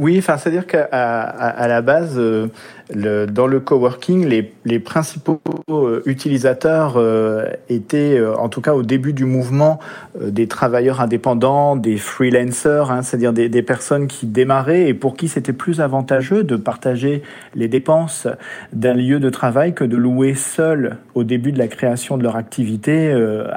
[0.00, 6.00] oui, enfin, c'est-à-dire qu'à à, la base, euh, dans le coworking, les, les principaux euh,
[6.06, 9.78] utilisateurs euh, étaient, en tout cas au début du mouvement,
[10.18, 15.28] des travailleurs indépendants, des freelancers, hein, c'est-à-dire des, des, personnes qui démarraient et pour qui
[15.28, 17.22] c'était plus avantageux de partager
[17.54, 18.26] les dépenses
[18.72, 22.36] d'un lieu de travail que de louer seul au début de la création de leur
[22.36, 23.12] activité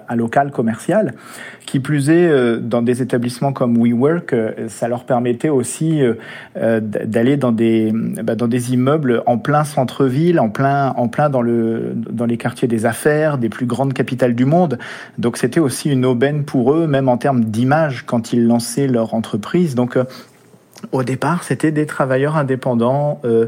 [0.10, 1.14] un local commercial.
[1.66, 4.36] Qui plus est, dans des établissements comme WeWork,
[4.68, 6.02] ça leur permettait aussi
[6.56, 11.30] euh, d'aller dans des bah, dans des immeubles en plein centre-ville, en plein en plein
[11.30, 14.78] dans le dans les quartiers des affaires, des plus grandes capitales du monde.
[15.18, 19.16] Donc c'était aussi une aubaine pour eux, même en termes d'image quand ils lançaient leur
[19.16, 19.74] entreprise.
[19.74, 20.04] Donc euh,
[20.92, 23.48] au départ, c'était des travailleurs indépendants, euh,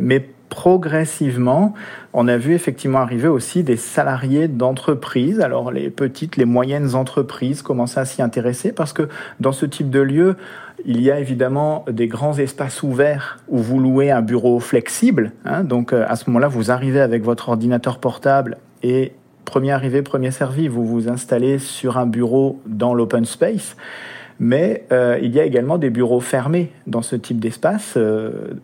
[0.00, 1.74] mais progressivement,
[2.12, 5.40] on a vu effectivement arriver aussi des salariés d'entreprises.
[5.40, 9.08] Alors les petites, les moyennes entreprises commençaient à s'y intéresser parce que
[9.40, 10.36] dans ce type de lieu,
[10.84, 15.32] il y a évidemment des grands espaces ouverts où vous louez un bureau flexible.
[15.44, 15.64] Hein.
[15.64, 19.12] donc euh, à ce moment-là, vous arrivez avec votre ordinateur portable et
[19.44, 20.68] premier arrivé, premier servi.
[20.68, 23.76] Vous vous installez sur un bureau dans l'open space
[24.40, 28.54] mais euh, il y a également des bureaux fermés dans ce type d'espace euh,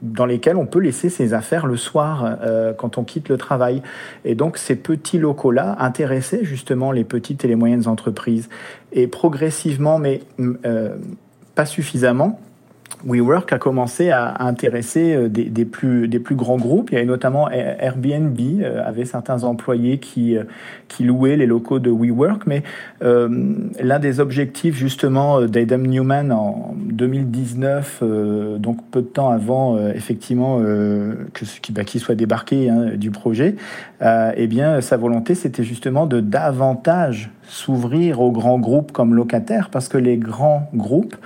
[0.00, 3.82] dans lesquels on peut laisser ses affaires le soir euh, quand on quitte le travail.
[4.24, 8.48] Et donc ces petits locaux-là intéressaient justement les petites et les moyennes entreprises.
[8.92, 10.20] Et progressivement, mais
[11.54, 12.40] pas suffisamment,
[13.04, 16.90] WeWork a commencé à, intéresser euh, des, plus, grands groupes.
[16.90, 20.44] Il y avait notamment Airbnb, euh, avait certains employés qui, euh,
[20.88, 22.46] qui louaient les locaux de WeWork.
[22.46, 22.62] Mais
[23.00, 28.02] l'un des objectifs justement d'Adam Newman en 2019,
[28.58, 33.56] donc peu de temps avant effectivement bah, qu'il soit débarqué hein, du projet,
[34.02, 39.88] eh bien sa volonté c'était justement de davantage s'ouvrir aux grands groupes comme locataires parce
[39.88, 41.16] que les grands groupes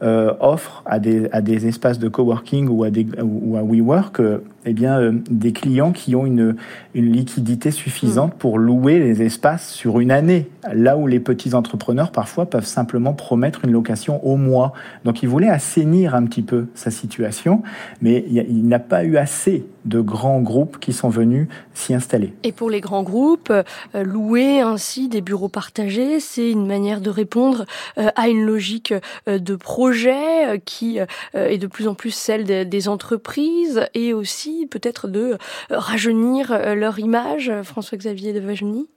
[0.00, 4.38] offre à des, à des espaces de coworking ou à, des, ou à WeWork euh,
[4.66, 6.56] eh bien, euh, des clients qui ont une,
[6.94, 8.38] une liquidité suffisante mm.
[8.38, 13.12] pour louer les espaces sur une année, là où les petits entrepreneurs parfois peuvent simplement
[13.12, 14.72] promettre une location au mois.
[15.04, 17.62] Donc il voulait assainir un petit peu sa situation,
[18.00, 22.32] mais il n'a pas eu assez de grands groupes qui sont venus s'y installer.
[22.42, 23.62] Et pour les grands groupes, euh,
[24.02, 27.66] louer ainsi des bureaux partagés, c'est une manière de répondre
[27.98, 28.94] euh, à une logique
[29.26, 30.98] de projet qui
[31.34, 35.36] est de plus en plus celle des entreprises et aussi peut-être de euh,
[35.70, 38.88] rajeunir euh, leur image, François-Xavier de Vajoni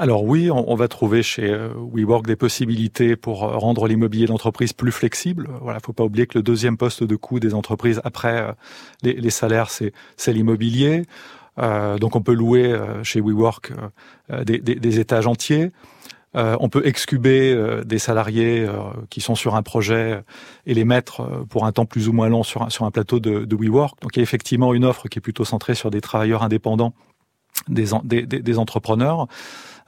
[0.00, 4.92] alors oui, on, va trouver chez euh, WeWork des possibilités pour rendre l'immobilier d'entreprise plus
[4.92, 5.48] flexible.
[5.60, 8.54] Voilà, faut pas oublier que le deuxième poste de coût des entreprises après
[9.02, 9.92] les, salaires, c'est
[10.28, 11.02] l'immobilier.
[11.56, 13.72] donc on peut louer chez WeWork
[14.44, 15.72] des, étages entiers.
[16.36, 18.74] Euh, on peut excuber euh, des salariés euh,
[19.08, 20.22] qui sont sur un projet
[20.66, 24.00] et les mettre pour un temps plus ou moins long sur un, plateau de, WeWork.
[24.02, 26.92] Donc il y a effectivement une offre qui est plutôt centrée sur des travailleurs indépendants,
[27.68, 29.26] des, entrepreneurs.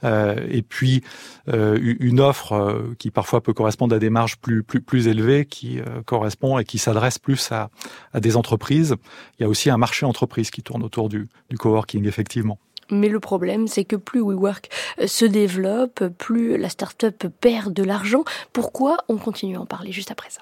[0.03, 1.03] et puis
[1.47, 6.79] une offre qui parfois peut correspondre à des marges plus élevées, qui correspond et qui
[6.79, 7.69] s'adresse plus à,
[8.13, 8.95] à des entreprises.
[9.39, 12.57] Il y a aussi un marché entreprise qui tourne autour du, du coworking, effectivement.
[12.91, 17.83] Mais le problème, c'est que plus WeWork euh, se développe, plus la start-up perd de
[17.83, 18.23] l'argent.
[18.53, 20.41] Pourquoi On continue à en parler juste après ça?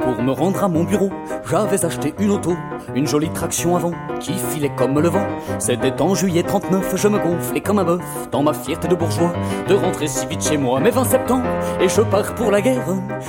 [0.00, 1.10] Pour me rendre à mon bureau,
[1.48, 2.56] j'avais acheté une auto,
[2.94, 5.26] une jolie traction avant qui filait comme le vent.
[5.58, 9.32] C'était en juillet 39, je me gonflais comme un bœuf dans ma fierté de bourgeois
[9.68, 10.80] de rentrer si vite chez moi.
[10.80, 11.46] Mais 20 septembre
[11.80, 12.86] et je pars pour la guerre.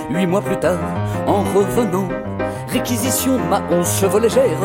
[0.10, 0.80] Huit mois plus tard,
[1.28, 2.10] en revenant,
[2.68, 4.60] réquisition ma onze chevaux légère,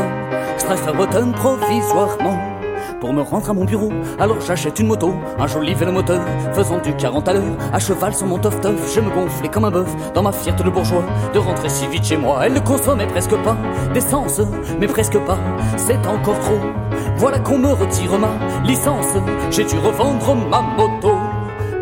[0.97, 2.58] button provisoirement
[3.01, 3.91] pour me rendre à mon bureau.
[4.19, 6.21] Alors j'achète une moto, un joli vélo moteur,
[6.53, 8.95] faisant du 40 à l'heure, à cheval sur mon tof tof.
[8.95, 12.05] Je me gonflais comme un bœuf dans ma fierté de bourgeois de rentrer si vite
[12.05, 12.41] chez moi.
[12.45, 13.57] Elle ne consommait presque pas
[13.95, 14.41] d'essence,
[14.81, 15.39] mais presque pas,
[15.77, 16.59] c'est encore trop.
[17.17, 18.31] Voilà qu'on me retire ma
[18.65, 19.17] licence,
[19.51, 21.13] j'ai dû revendre ma moto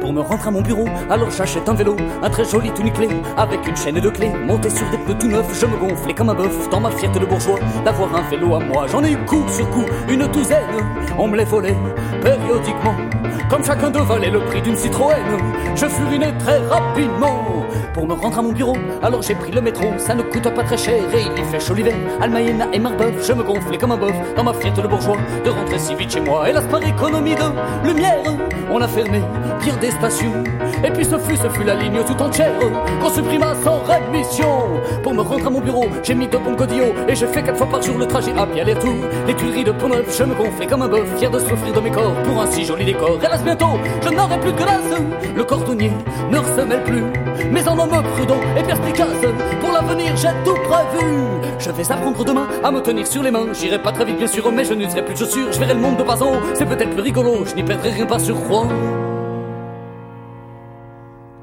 [0.06, 0.84] pour me rendre à mon bureau.
[1.10, 2.84] Alors j'achète un vélo, un très joli tout
[3.36, 5.60] avec une chaîne de clés, monté sur des pneus tout neufs.
[5.60, 8.60] Je me gonflais comme un bœuf dans ma fierté de bourgeois d'avoir un vélo à
[8.60, 8.86] moi.
[8.86, 10.62] J'en ai eu coup sur coup, une douzaine,
[11.18, 11.76] on me les volait
[12.22, 12.94] périodiquement.
[13.50, 15.16] Comme chacun de valait le prix d'une Citroën,
[15.74, 18.76] je furinais très rapidement pour me rendre à mon bureau.
[19.02, 21.58] Alors j'ai pris le métro, ça ne coûte pas très cher et il y fait
[21.58, 21.94] chaud l'hiver.
[22.20, 25.50] Almayena et Marbeuf, je me gonflais comme un bœuf dans ma fierté de bourgeois de
[25.50, 26.48] rentrer si vite chez moi.
[26.48, 28.22] Hélas par économie de lumière,
[28.70, 29.22] on a fermé
[29.60, 29.90] pire des
[30.84, 32.52] et puis ce fut, ce fut la ligne tout entière
[33.00, 34.46] qu'on supprima sans rémission.
[35.02, 37.56] Pour me rendre à mon bureau, j'ai mis de bons godillots et j'ai fait quatre
[37.56, 38.94] fois par jour le trajet à pied aller-retour.
[39.26, 41.90] Les tuileries de Pont-Neuf, je me gonflais comme un bœuf, fier de souffrir de mes
[41.90, 43.18] corps pour un si joli décor.
[43.22, 45.00] Hélas bientôt, je n'aurai plus de glace.
[45.34, 45.92] Le cordonnier
[46.30, 47.04] ne ressemble plus,
[47.50, 49.08] mais en homme prudent et perspicace.
[49.60, 51.14] Pour l'avenir, j'ai tout prévu.
[51.58, 53.46] Je vais apprendre demain à me tenir sur les mains.
[53.52, 55.52] J'irai pas très vite, bien sûr, mais je n'userai plus de chaussures.
[55.52, 56.16] Je verrai le monde de bas
[56.54, 57.44] c'est peut-être plus rigolo.
[57.44, 58.68] Je n'y perdrai rien par surcroît.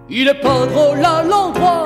[0.09, 1.85] Il est pas drôle à l'endroit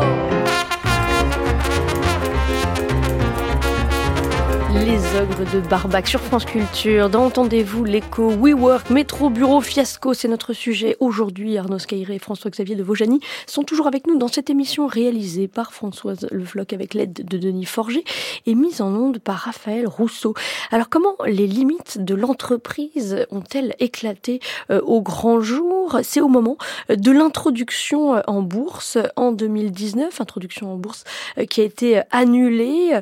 [4.87, 7.09] Les ogres de Barbac sur France Culture.
[7.09, 11.57] D'entendez-vous l'écho WeWork, métro, bureau, fiasco, c'est notre sujet aujourd'hui.
[11.57, 15.73] Arnaud Scairé et François-Xavier de Vaujany sont toujours avec nous dans cette émission réalisée par
[15.73, 18.05] Françoise Le Floch avec l'aide de Denis Forger
[18.45, 20.35] et mise en onde par Raphaël Rousseau.
[20.71, 24.39] Alors comment les limites de l'entreprise ont-elles éclaté
[24.71, 25.99] euh, au grand jour?
[26.01, 26.55] C'est au moment
[26.87, 31.03] de l'introduction euh, en bourse en 2019, introduction en bourse
[31.37, 32.93] euh, qui a été annulée,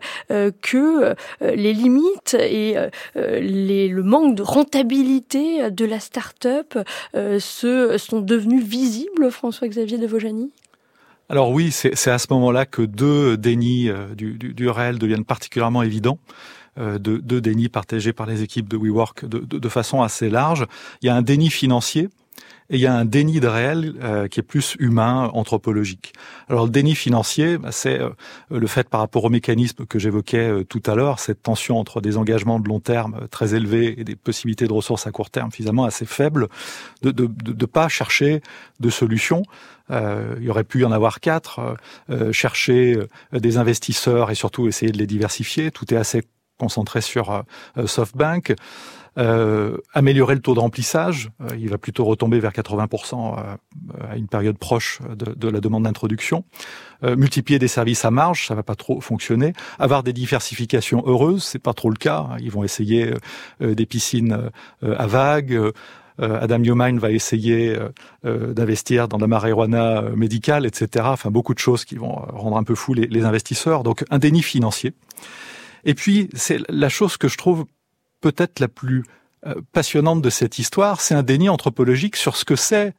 [0.62, 6.77] que les limites et euh, euh, le manque de rentabilité de la start-up
[7.15, 10.51] euh, se, sont devenus visibles, François-Xavier de Vaujany
[11.27, 16.19] alors oui, c'est à ce moment-là que deux dénis du, du, réel deviennent particulièrement évidents.
[16.77, 20.67] de, de, déni partagé par les équipes de WeWork de, de façon assez large.
[21.01, 22.09] Il y a un déni financier
[22.69, 26.13] et il y a un déni de réel euh, qui est plus humain, anthropologique.
[26.50, 28.10] Alors le déni financier, bah, c'est euh,
[28.50, 32.02] le fait par rapport au mécanisme que j'évoquais euh, tout à l'heure, cette tension entre
[32.02, 35.52] des engagements de long terme très élevés et des possibilités de ressources à court terme
[35.52, 36.48] finalement assez faibles,
[37.04, 38.41] de ne de, de, pas chercher
[38.80, 39.43] de solutions.
[39.89, 41.78] il y aurait pu y en avoir quatre,
[42.32, 42.98] chercher
[43.32, 45.71] des investisseurs et surtout essayer de les diversifier.
[45.71, 46.24] Tout est assez
[46.58, 47.43] concentré sur
[47.86, 48.56] SoftBank.
[49.17, 53.56] Euh, améliorer le taux de remplissage, euh, il va plutôt retomber vers 80% euh,
[54.10, 56.43] à une période proche de, de la demande d'introduction.
[57.04, 59.54] multiplier des services à marge, ça va pas trop fonctionner.
[59.80, 62.30] Avoir des diversifications heureuses, c'est pas trop le cas.
[62.39, 63.13] Ils vont essayer
[63.60, 64.49] des piscines
[64.82, 65.71] à vagues.
[66.17, 67.78] Adam Newman va essayer
[68.23, 71.06] d'investir dans la marijuana médicale, etc.
[71.10, 73.84] Enfin, beaucoup de choses qui vont rendre un peu fou les, les investisseurs.
[73.84, 74.93] Donc, un déni financier.
[75.84, 77.65] Et puis, c'est la chose que je trouve
[78.25, 79.03] peut-être la plus
[79.45, 82.95] euh, passionnante de cette histoire, c'est un déni anthropologique sur ce que c'est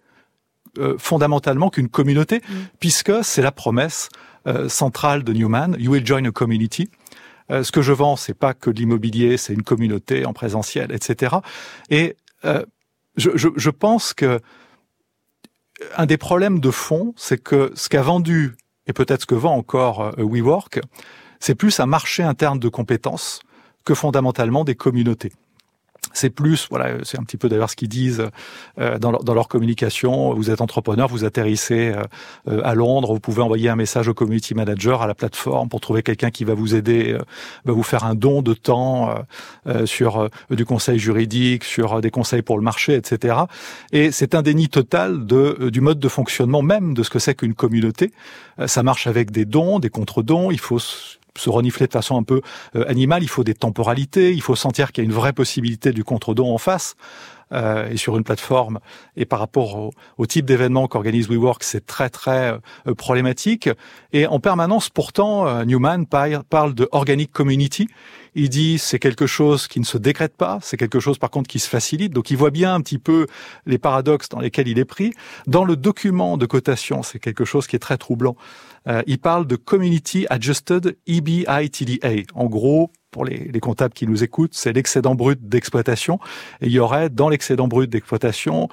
[0.79, 2.55] euh, fondamentalement qu'une communauté, mm.
[2.79, 4.09] puisque c'est la promesse
[4.47, 6.89] euh, centrale de Newman, You will join a community.
[7.51, 11.37] ce que je vends, c'est pas que l'immobilier, c'est une communauté en présentiel, etc.
[11.91, 14.41] Et je, je, je, pense que
[15.97, 19.57] un des problèmes de fond, c'est que ce qu'a vendu, et peut-être ce que vend
[19.57, 20.81] encore WeWork,
[21.41, 23.41] c'est plus un marché interne de compétences
[23.87, 25.33] que fondamentalement des communautés.
[26.13, 28.25] C'est plus, voilà, c'est un petit peu d'ailleurs ce qu'ils disent
[28.79, 30.33] euh, dans, leur, dans, communication.
[30.33, 31.93] Vous êtes entrepreneur, vous atterrissez
[32.49, 35.81] euh, à Londres, vous pouvez envoyer un message au community manager, à la plateforme, pour
[35.81, 37.19] trouver quelqu'un qui va vous aider, euh,
[37.67, 39.15] va vous faire un don de temps
[39.85, 43.37] sur du conseil juridique, sur des conseils pour le marché, etc.
[43.93, 47.35] Et c'est un déni total de, du mode de fonctionnement même de ce que c'est
[47.35, 48.13] qu'une communauté.
[48.67, 50.51] ça marche avec des dons, des contre-dons.
[50.51, 50.79] Il faut
[51.39, 52.41] se renifler de façon un peu
[52.75, 55.93] euh, animale, il faut des temporalités, il faut sentir qu'il y a une vraie possibilité
[55.93, 56.97] du contre-don en face.
[57.53, 58.81] Euh, et sur une plateforme
[59.17, 63.71] et par rapport au, au type d'événement qu'organise WeWork, c'est très très euh, problématique.
[64.13, 67.87] Et en permanence, pourtant, euh, Newman parle de organic community.
[68.35, 71.49] Il dit c'est quelque chose qui ne se décrète pas, c'est quelque chose par contre
[71.49, 72.13] qui se facilite.
[72.13, 73.29] Donc il voit bien un petit peu
[73.65, 75.13] les paradoxes dans lesquels il est pris.
[75.47, 78.35] Dans le document de cotation, c'est quelque chose qui est très troublant.
[78.87, 81.61] Euh, il parle de Community Adjusted EBITDA.
[82.35, 86.19] En gros, pour les, les comptables qui nous écoutent, c'est l'excédent brut d'exploitation.
[86.61, 88.69] Et il y aurait dans l'excédent brut d'exploitation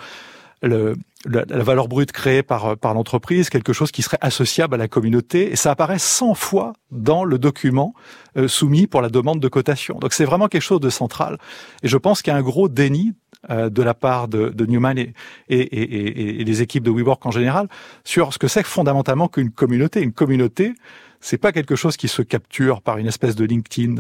[0.64, 0.96] le,
[1.26, 5.52] la, valeur brute créée par, par l'entreprise, quelque chose qui serait associable à la communauté,
[5.52, 7.94] et ça apparaît 100 fois dans le document
[8.38, 10.00] euh, soumis pour la demande de cotation.
[10.00, 11.38] Donc c'est vraiment quelque chose de central.
[11.84, 13.14] Et je pense qu'il y a un gros déni euh,
[13.50, 15.14] de la part de, Newman et,
[15.50, 17.68] et, et, les équipes de WeWork en général
[18.04, 20.02] sur ce que c'est fondamentalement qu'une communauté.
[20.02, 20.74] Une communauté,
[21.20, 23.98] c'est pas quelque chose qui se capture par une espèce de LinkedIn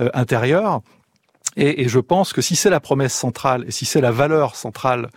[0.00, 0.82] euh, intérieur.
[1.56, 4.56] Et, et, je pense que si c'est la promesse centrale et si c'est la valeur
[4.56, 5.10] centrale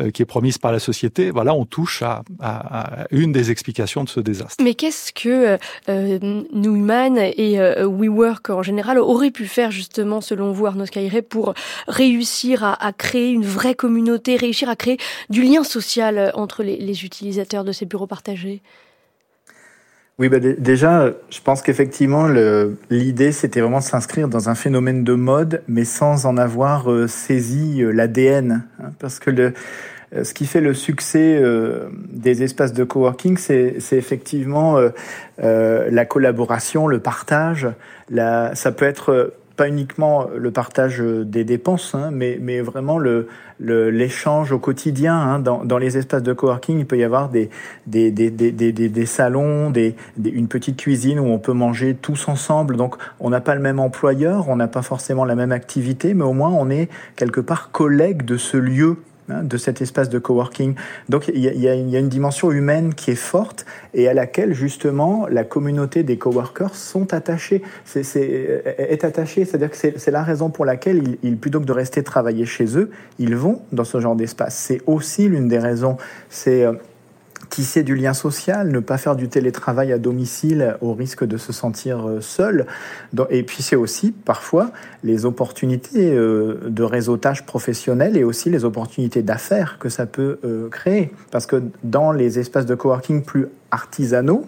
[0.00, 3.50] euh, qui est promise par la société, voilà, on touche à, à, à, une des
[3.50, 4.62] explications de ce désastre.
[4.62, 6.18] Mais qu'est-ce que euh,
[6.52, 11.54] Newman et euh, WeWork en général auraient pu faire justement, selon vous, Arnaud Skyre, pour
[11.88, 14.98] réussir à, à, créer une vraie communauté, réussir à créer
[15.30, 18.62] du lien social entre les, les utilisateurs de ces bureaux partagés?
[20.18, 22.28] Oui, bah déjà, je pense qu'effectivement,
[22.90, 27.08] l'idée, c'était vraiment de s'inscrire dans un phénomène de mode, mais sans en avoir euh,
[27.08, 28.62] saisi euh, l'ADN.
[28.78, 29.54] Hein, parce que le,
[30.14, 31.42] euh, ce qui fait le succès
[32.10, 34.78] des espaces de coworking, c'est effectivement
[35.38, 37.68] la collaboration, le partage.
[38.10, 43.28] La, ça peut être pas uniquement le partage des dépenses, hein, mais, mais vraiment le,
[43.58, 45.14] l'échange au quotidien.
[45.14, 45.38] Hein.
[45.38, 47.50] Dans, dans, les espaces de coworking, il peut y avoir des,
[47.86, 52.76] des, des, des, salons, une petite cuisine où on peut manger tous ensemble.
[52.76, 56.24] Donc on n'a pas le même employeur, on n'a pas forcément la même activité, mais
[56.24, 58.96] au moins on est quelque part collègue de ce lieu
[59.32, 60.74] Hein, de cet espace de coworking.
[61.08, 65.44] Donc il y, a, une dimension humaine qui est forte et à laquelle justement la
[65.44, 67.62] communauté des coworkers sont attachés.
[67.84, 68.02] C'est,
[68.78, 72.44] est attachée, c'est-à-dire que c'est, la raison pour laquelle ils, plutôt que de rester travailler
[72.44, 74.56] chez eux, ils vont dans ce genre d'espace.
[74.56, 75.96] C'est aussi l'une des raisons.
[76.28, 76.72] C'est euh,
[77.52, 81.52] tisser du lien social, ne pas faire du télétravail à domicile au risque de se
[81.52, 82.64] sentir euh, seul.
[83.28, 84.70] Et puis c'est aussi parfois
[85.04, 90.70] les opportunités euh, de réseautage professionnel et aussi les opportunités d'affaires que ça peut euh,
[90.70, 91.12] créer.
[91.30, 94.46] Parce que dans les espaces de coworking plus artisanaux,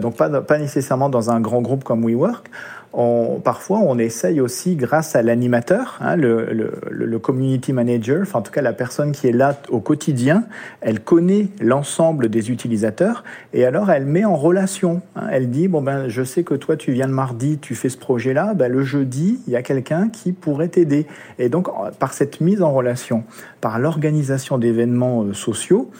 [0.00, 2.48] donc pas, pas nécessairement dans un grand groupe comme WeWork,
[2.92, 8.52] on, parfois on essaye aussi grâce à l'animateur, hein, le, community manager, enfin en tout
[8.52, 10.44] cas la personne qui est là au quotidien,
[10.80, 15.02] elle connaît l'ensemble des utilisateurs et alors elle met en relation.
[15.16, 17.90] Hein, elle dit bon ben je sais que toi tu viens le mardi, tu fais
[17.90, 21.06] ce projet-là, ben, le jeudi il y a quelqu'un qui pourrait t'aider.
[21.38, 23.24] Et donc par cette mise en relation,
[23.60, 25.90] par l'organisation d'événements euh, sociaux,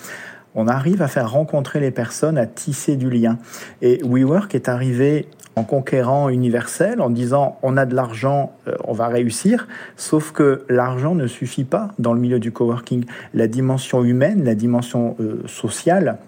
[0.55, 3.39] on arrive à faire rencontrer les personnes, à tisser du lien.
[3.83, 8.93] Et WeWork est arrivé en conquérant universel, en disant on a de l'argent, euh, on
[8.93, 13.05] va réussir, sauf que l'argent ne suffit pas dans le milieu du coworking.
[13.35, 16.19] La dimension humaine, la dimension euh, sociale,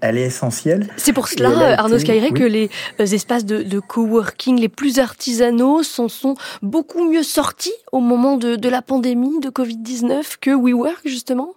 [0.00, 0.86] elle est essentielle.
[0.96, 2.68] C'est pour cela, Arnaud Skyre, que les
[3.00, 8.36] euh, espaces de, de, coworking les plus artisanaux s'en sont beaucoup mieux sortis au moment
[8.36, 11.54] de, de la pandémie de Covid-19 que WeWork, justement?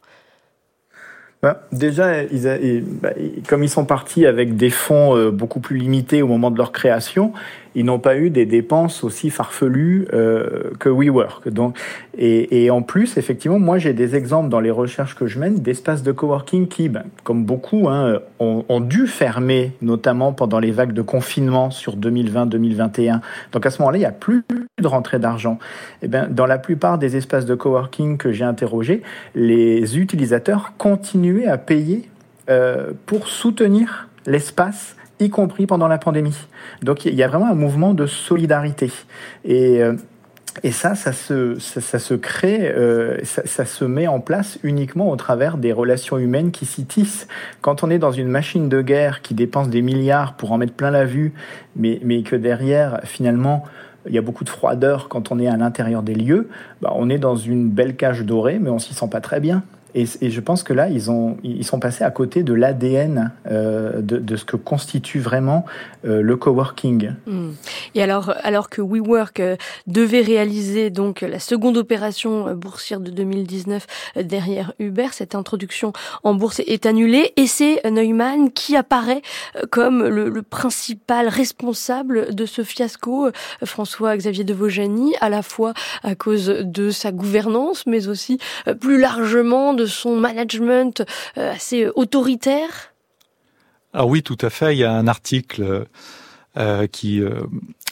[1.41, 3.09] Bah, déjà, ils, bah,
[3.47, 6.71] comme ils sont partis avec des fonds euh, beaucoup plus limités au moment de leur
[6.71, 7.33] création,
[7.75, 11.49] ils n'ont pas eu des dépenses aussi farfelues euh, que WeWork.
[11.49, 11.77] Donc,
[12.17, 16.03] et, en plus, effectivement, moi j'ai des exemples dans les recherches que je mène d'espaces
[16.03, 20.93] de coworking qui, ben, comme beaucoup, hein, ont, ont, dû fermer, notamment pendant les vagues
[20.93, 23.21] de confinement sur 2020-2021.
[23.51, 24.43] Donc à ce moment-là, il n'y a plus
[24.81, 25.57] de rentrée d'argent.
[26.01, 29.01] Et eh ben, dans la plupart des espaces de coworking que j'ai interrogés,
[29.35, 32.09] les utilisateurs continuaient à payer
[32.49, 36.37] euh, pour soutenir l'espace y compris pendant la pandémie.
[36.81, 38.91] Donc il y a vraiment un mouvement de solidarité.
[39.45, 39.95] Et, euh,
[40.63, 45.15] et ça, ça se, ça, se crée, euh, ça, se met en place uniquement au
[45.15, 47.27] travers des relations humaines qui s'y tissent.
[47.61, 50.73] Quand on est dans une machine de guerre qui dépense des milliards pour en mettre
[50.73, 51.33] plein la vue,
[51.77, 53.63] mais, mais que derrière, finalement,
[54.07, 56.49] il y a beaucoup de froideur quand on est à l'intérieur des lieux,
[56.81, 59.63] bah, on est dans une belle cage dorée, mais on s'y sent pas très bien.
[59.93, 64.01] Et, je pense que là, ils, ont, ils sont passés à côté de l'ADN euh,
[64.01, 65.65] de, de, ce que constitue vraiment
[66.05, 67.13] euh, le coworking.
[67.25, 67.51] Hmm.
[67.95, 69.55] Et alors, alors que WeWork euh,
[69.87, 73.85] devait réaliser donc la seconde opération boursière de 2019
[74.23, 79.21] derrière Uber, cette introduction en bourse est annulée et c'est Neumann qui apparaît
[79.69, 83.29] comme le, le, principal responsable de ce fiasco,
[83.63, 85.73] François-Xavier de Vaujany, à la fois
[86.03, 88.39] à cause de sa gouvernance, mais aussi
[88.79, 91.03] plus largement son management
[91.37, 92.93] euh, assez autoritaire?
[93.93, 94.75] Alors oui, tout à fait.
[94.75, 95.85] Il y a un article
[96.57, 97.21] euh, qui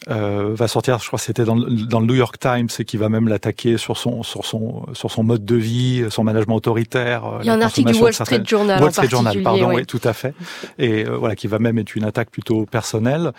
[0.09, 3.09] euh, va sortir, je crois que c'était dans, le New York Times, et qui va
[3.09, 7.39] même l'attaquer sur son sur son sur son mode de vie, son management autoritaire.
[7.41, 8.81] Il y a un article du Wall Street Journal.
[8.81, 9.85] Wall Street Journal, pardon, oui.
[9.85, 10.33] tout à fait.
[10.77, 13.33] Et voilà, qui va même être une attaque plutôt personnelle.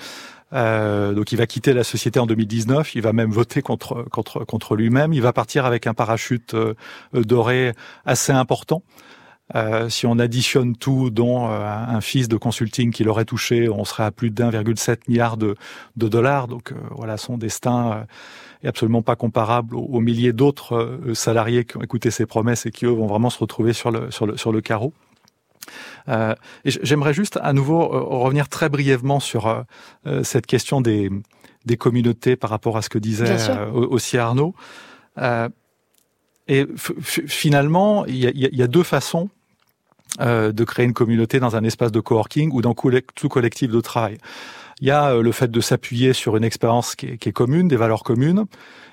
[0.52, 4.44] Euh, donc il va quitter la société en 2019, il va même voter contre contre
[4.44, 6.74] contre lui-même, il va partir avec un parachute euh,
[7.14, 7.72] doré
[8.04, 8.82] assez important.
[9.56, 13.84] Euh, si on additionne tout, dont euh, un fils de consulting qu'il aurait touché, on
[13.84, 15.56] serait à plus d'1,7 milliard de,
[15.96, 16.46] de, dollars.
[16.46, 18.06] Donc voilà, son destin
[18.62, 22.70] est absolument pas comparable aux, aux milliers d'autres salariés qui ont écouté ses promesses et
[22.70, 24.92] qui eux vont vraiment se retrouver sur le sur le sur le carreau.
[26.08, 26.34] Euh,
[26.64, 29.46] J'aimerais juste à nouveau euh, revenir très brièvement sur
[30.06, 31.10] euh, cette question des,
[31.66, 33.36] des communautés par rapport à ce que disait
[33.72, 34.54] aussi Arnaud.
[36.48, 39.28] et finalement, il y a, y a, deux façons
[40.18, 44.18] de créer une communauté dans un espace de coworking ou dans tout collectif de travail.
[44.80, 47.68] Il y a le fait de s'appuyer sur une expérience qui est, qui est commune,
[47.68, 48.46] des valeurs communes.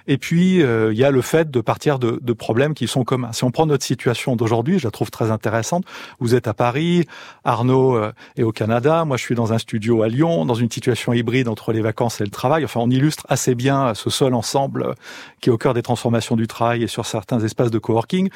[0.08, 3.04] Et puis, euh, il y a le fait de partir de, de, problèmes qui sont
[3.04, 3.34] communs.
[3.34, 5.84] Si on prend notre situation d'aujourd'hui, je la trouve très intéressante.
[6.20, 7.06] Vous êtes à Paris,
[7.44, 10.72] Arnaud euh, est au Canada, moi je suis dans un studio à Lyon, dans une
[10.72, 12.64] situation hybride entre les vacances et le travail.
[12.64, 14.94] Enfin, on illustre assez bien ce seul ensemble euh,
[15.42, 18.30] qui est au cœur des transformations du travail et sur certains espaces de coworking.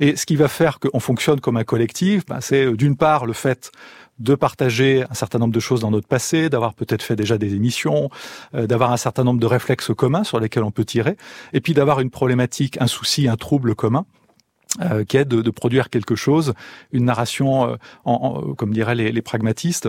[0.00, 3.34] Et ce qui va faire qu'on fonctionne comme un collectif, ben, c'est d'une part le
[3.34, 3.72] fait
[4.20, 7.54] de partager un certain nombre de choses dans notre passé, d'avoir peut-être fait déjà des
[7.54, 8.10] émissions,
[8.54, 11.16] euh, d'avoir un certain nombre de réflexes communs sur lesquels on peut tirer,
[11.52, 14.06] et puis d'avoir une problématique, un souci, un trouble commun.
[14.82, 16.54] Euh, qui est de, produire quelque chose,
[16.92, 19.88] une narration, euh, en, comme diraient les pragmatistes,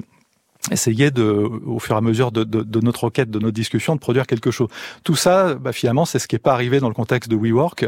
[0.69, 3.95] essayer de, au fur et à mesure de, de, de, notre requête, de notre discussion,
[3.95, 4.67] de produire quelque chose.
[5.03, 7.87] Tout ça, bah, finalement, c'est ce qui n'est pas arrivé dans le contexte de WeWork,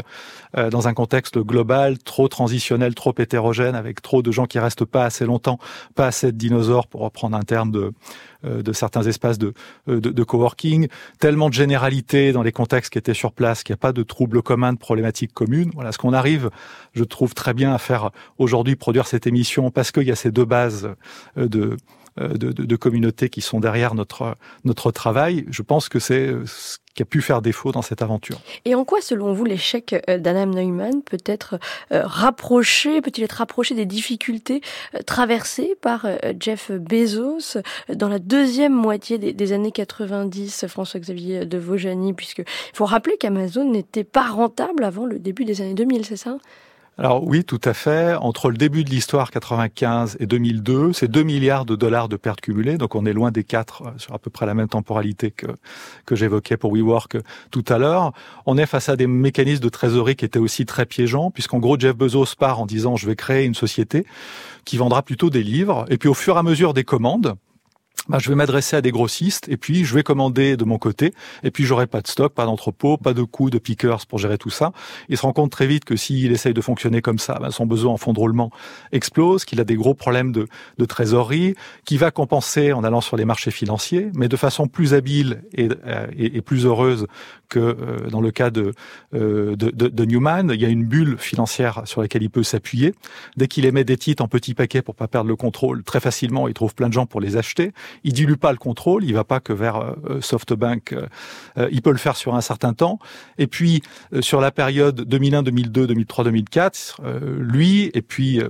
[0.56, 4.84] euh, dans un contexte global, trop transitionnel, trop hétérogène, avec trop de gens qui restent
[4.84, 5.58] pas assez longtemps,
[5.94, 7.92] pas assez de dinosaures, pour reprendre un terme de,
[8.44, 9.54] euh, de certains espaces de,
[9.88, 10.88] euh, de, de, coworking,
[11.20, 14.02] tellement de généralités dans les contextes qui étaient sur place qu'il n'y a pas de
[14.02, 15.70] troubles communs, de problématiques communes.
[15.74, 16.50] Voilà ce qu'on arrive,
[16.92, 20.32] je trouve très bien à faire aujourd'hui, produire cette émission, parce qu'il y a ces
[20.32, 20.90] deux bases
[21.36, 21.76] de
[22.16, 25.44] de, de, de, communautés qui sont derrière notre notre travail.
[25.50, 28.40] Je pense que c'est ce qui a pu faire défaut dans cette aventure.
[28.64, 31.58] Et en quoi, selon vous, l'échec d'Adam Neumann peut être
[31.90, 34.60] rapproché, peut-il être rapproché des difficultés
[35.06, 36.06] traversées par
[36.38, 37.58] Jeff Bezos
[37.92, 43.16] dans la deuxième moitié des, des années 90, François-Xavier de Vaujany, puisque il faut rappeler
[43.16, 46.38] qu'Amazon n'était pas rentable avant le début des années 2000, c'est ça?
[46.96, 48.14] Alors oui, tout à fait.
[48.14, 52.40] Entre le début de l'histoire 95 et 2002, c'est 2 milliards de dollars de pertes
[52.40, 52.78] cumulées.
[52.78, 55.48] Donc on est loin des 4 euh, sur à peu près la même temporalité que,
[56.06, 57.16] que j'évoquais pour WeWork
[57.50, 58.12] tout à l'heure.
[58.46, 61.76] On est face à des mécanismes de trésorerie qui étaient aussi très piégeants, puisqu'en gros
[61.76, 64.06] Jeff Bezos part en disant je vais créer une société
[64.64, 65.86] qui vendra plutôt des livres.
[65.88, 67.34] Et puis au fur et à mesure des commandes,
[68.08, 71.14] bah, je vais m'adresser à des grossistes et puis je vais commander de mon côté
[71.42, 74.38] et puis j'aurai pas de stock, pas d'entrepôt, pas de coûts de pickers pour gérer
[74.38, 74.72] tout ça.
[75.08, 77.66] Il se rend compte très vite que s'il essaye de fonctionner comme ça, bah, son
[77.66, 78.50] besoin en fonds de roulement
[78.92, 80.48] explose, qu'il a des gros problèmes de,
[80.78, 84.94] de trésorerie, qu'il va compenser en allant sur les marchés financiers, mais de façon plus
[84.94, 87.06] habile et, euh, et, et plus heureuse
[87.48, 88.72] que euh, dans le cas de,
[89.14, 90.50] euh, de, de, de, Newman.
[90.52, 92.94] Il y a une bulle financière sur laquelle il peut s'appuyer.
[93.36, 96.48] Dès qu'il émet des titres en petits paquets pour pas perdre le contrôle, très facilement,
[96.48, 97.72] il trouve plein de gens pour les acheter
[98.04, 101.90] il dilue pas le contrôle, il va pas que vers euh, SoftBank, euh, il peut
[101.90, 102.98] le faire sur un certain temps.
[103.38, 103.82] Et puis
[104.12, 107.00] euh, sur la période 2001, 2002, 2003, 2004,
[107.38, 108.40] lui et puis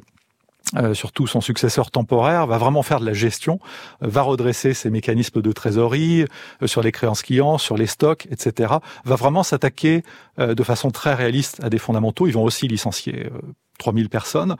[0.93, 3.59] surtout son successeur temporaire, va vraiment faire de la gestion,
[4.01, 6.25] va redresser ses mécanismes de trésorerie
[6.65, 8.75] sur les créances clients, sur les stocks, etc.
[9.05, 10.03] Va vraiment s'attaquer
[10.39, 12.27] de façon très réaliste à des fondamentaux.
[12.27, 13.31] Ils vont aussi licencier
[13.79, 14.57] 3000 personnes.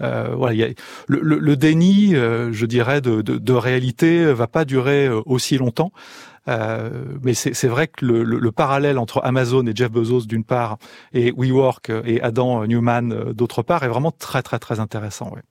[0.00, 0.68] Euh, voilà, y a,
[1.06, 5.20] le, le, le, déni, euh, je dirais, de, de, de, réalité va pas durer euh,
[5.26, 5.92] aussi longtemps.
[6.48, 6.88] Euh,
[7.22, 10.78] mais c'est vrai que le, le, parallèle entre Amazon et Jeff Bezos d'une part
[11.12, 15.30] et WeWork et Adam Newman euh, d'autre part est vraiment très très très intéressant.
[15.34, 15.42] Ouais.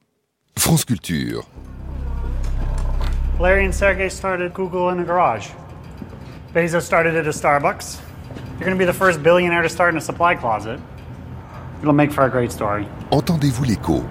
[0.57, 1.43] France Culture.
[3.39, 5.49] Larry and Sergey started Google in a garage.
[6.55, 7.99] Bezos started at a Starbucks.
[8.59, 10.79] You're going to be the first billionaire to start in a supply closet.
[11.81, 12.85] It'll make for a great story.
[13.11, 14.03] Entendez-vous l'écho?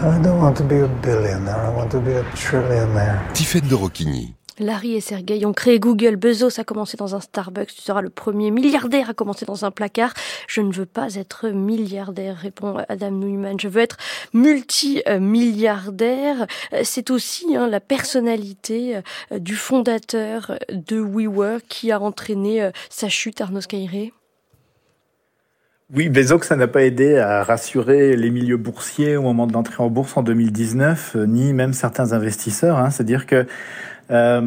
[0.00, 3.20] I don't want to be a billionaire, I want to be a trillionaire.
[3.32, 4.34] Tiffaine de Rocchigny.
[4.58, 6.16] Larry et Sergey ont créé Google.
[6.16, 7.74] Bezos a commencé dans un Starbucks.
[7.74, 10.14] Tu seras le premier milliardaire à commencer dans un placard.
[10.46, 13.58] Je ne veux pas être milliardaire, répond Adam Neumann.
[13.58, 13.96] Je veux être
[14.32, 16.46] multimilliardaire.
[16.84, 19.00] C'est aussi hein, la personnalité
[19.32, 24.12] euh, du fondateur de WeWork qui a entraîné euh, sa chute, Arnaud Skyre.
[25.92, 29.82] Oui, Bezos, ça n'a pas aidé à rassurer les milieux boursiers au moment de l'entrée
[29.82, 32.78] en bourse en 2019, euh, ni même certains investisseurs.
[32.78, 32.88] Hein.
[32.88, 33.46] C'est-à-dire que
[34.10, 34.42] euh,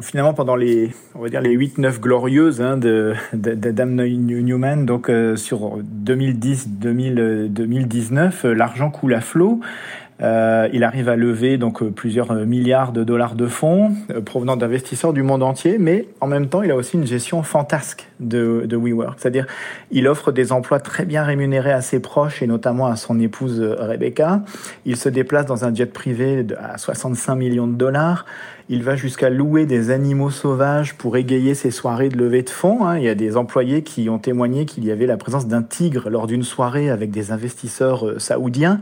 [0.00, 5.36] finalement, pendant les, on va dire les 8-9 glorieuses hein, de, d'Adam Newman, donc euh,
[5.36, 9.60] sur 2010-2019, euh, l'argent coule à flot.
[10.22, 13.92] Euh, il arrive à lever donc euh, plusieurs euh, milliards de dollars de fonds
[14.24, 18.08] provenant d'investisseurs du monde entier, mais en même temps, il a aussi une gestion fantasque
[18.20, 19.18] de, de WeWork.
[19.18, 19.46] C'est-à-dire,
[19.90, 23.60] il offre des emplois très bien rémunérés à ses proches et notamment à son épouse
[23.60, 24.42] Rebecca.
[24.86, 28.24] Il se déplace dans un jet privé à 65 millions de dollars.
[28.70, 32.86] Il va jusqu'à louer des animaux sauvages pour égayer ses soirées de levée de fonds.
[32.86, 32.96] Hein.
[32.96, 36.08] Il y a des employés qui ont témoigné qu'il y avait la présence d'un tigre
[36.08, 38.80] lors d'une soirée avec des investisseurs euh, saoudiens.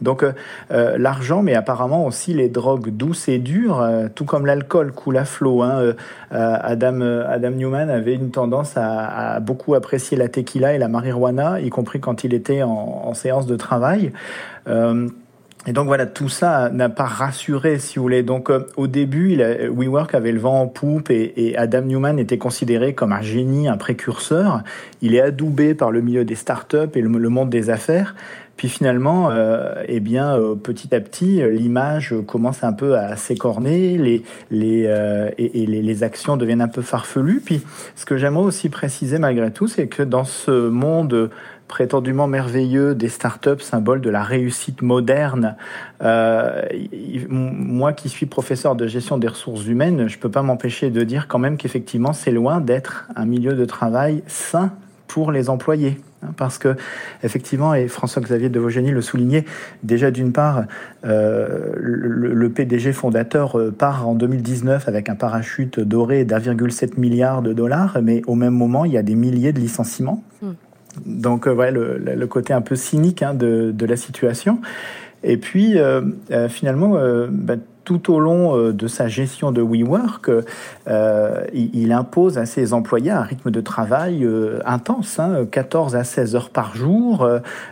[0.00, 0.32] Donc euh,
[0.70, 5.26] euh, l'argent, mais apparemment aussi les drogues douces et dures, tout comme l'alcool coule à
[5.26, 5.62] flot.
[5.62, 5.94] Hein.
[6.30, 11.68] Adam, Adam Newman avait une tendance à, beaucoup apprécier la tequila et la marijuana, y
[11.68, 14.12] compris quand il était en séance de travail.
[15.66, 18.22] Et donc voilà, tout ça n'a pas rassuré, si vous voulez.
[18.22, 19.40] Donc euh, au début, il
[19.70, 23.76] WeWork avait le vent en poupe et, Adam Newman était considéré comme un génie, un
[23.76, 24.62] précurseur.
[25.02, 28.14] Il est adoubé par le milieu des startups et le, monde des affaires.
[28.60, 33.96] Puis finalement, euh, eh bien, euh, petit à petit, l'image commence un peu à s'écorner,
[33.96, 37.40] les, les, euh, et, les, actions deviennent un peu farfelues.
[37.42, 37.62] Puis,
[37.96, 41.30] ce que j'aimerais aussi préciser malgré tout, c'est que dans ce monde
[41.70, 45.56] prétendument merveilleux des startups, symbole de la réussite moderne.
[46.02, 46.62] Euh,
[47.28, 51.28] moi qui suis professeur de gestion des ressources humaines, je peux pas m'empêcher de dire
[51.28, 54.72] quand même qu'effectivement c'est loin d'être un milieu de travail sain
[55.06, 56.00] pour les employés.
[56.22, 56.74] Hein, parce que,
[57.22, 59.44] effectivement, et François-Xavier de le soulignait,
[59.84, 60.64] déjà d'une part,
[61.04, 67.42] euh, le, le, PDG fondateur euh, part en 2019 avec un parachute doré d'1,7 milliard
[67.42, 70.22] de dollars, mais au même moment, il y a des milliers de licenciements.
[70.42, 70.48] Mmh.
[71.04, 74.60] Donc, euh, ouais, le, côté un peu cynique hein, de, la situation.
[75.22, 76.96] Et puis, euh, euh, finalement,
[77.30, 80.30] bah, tout au long de sa gestion de WeWork,
[80.86, 84.28] il, impose à ses employés un rythme de travail
[84.64, 87.28] intense, hein, 14 à 16 heures par jour.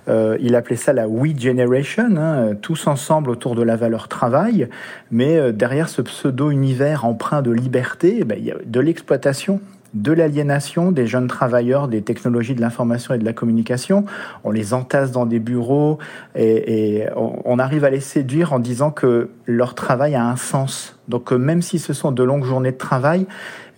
[0.08, 4.68] il appelait ça la We Generation, hein, tous ensemble autour de la valeur travail.
[5.12, 9.60] Mais derrière ce pseudo-univers empreint de liberté, eh ben, il y a de l'exploitation
[9.94, 14.04] de l'aliénation des jeunes travailleurs des technologies de l'information et de la communication.
[14.44, 15.98] On les entasse dans des bureaux
[16.34, 20.97] et, on, arrive à les séduire en disant que leur travail a un sens.
[21.08, 23.26] Donc euh, même si ce sont de longues journées de travail,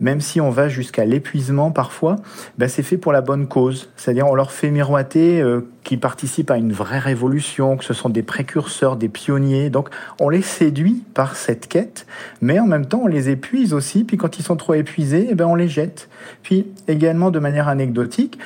[0.01, 2.17] même si on va jusqu'à l'épuisement parfois,
[2.59, 3.91] ben c'est fait pour la bonne cause.
[3.97, 8.09] C'est-à-dire on leur fait miroiter euh, qu'ils participent à une vraie révolution, que ce sont
[8.09, 9.71] des précurseurs, des pionniers.
[9.71, 12.07] Donc on les séduit par cette quête,
[12.41, 14.05] mais en même temps on les épuise aussi.
[14.05, 16.09] Puis quand ils sont trop épuisés, eh ben on les jette.
[16.43, 18.39] Puis également de manière anecdotique,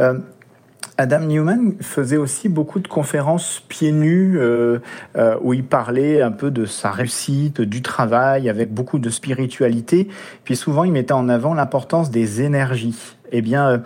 [0.00, 0.18] euh,
[0.98, 4.78] Adam Newman faisait aussi beaucoup de conférences pieds nus euh,
[5.16, 10.08] euh, où il parlait un peu de sa réussite, du travail, avec beaucoup de spiritualité.
[10.44, 13.78] Puis souvent, il mettait en avant l'importance des énergies eh bien, euh,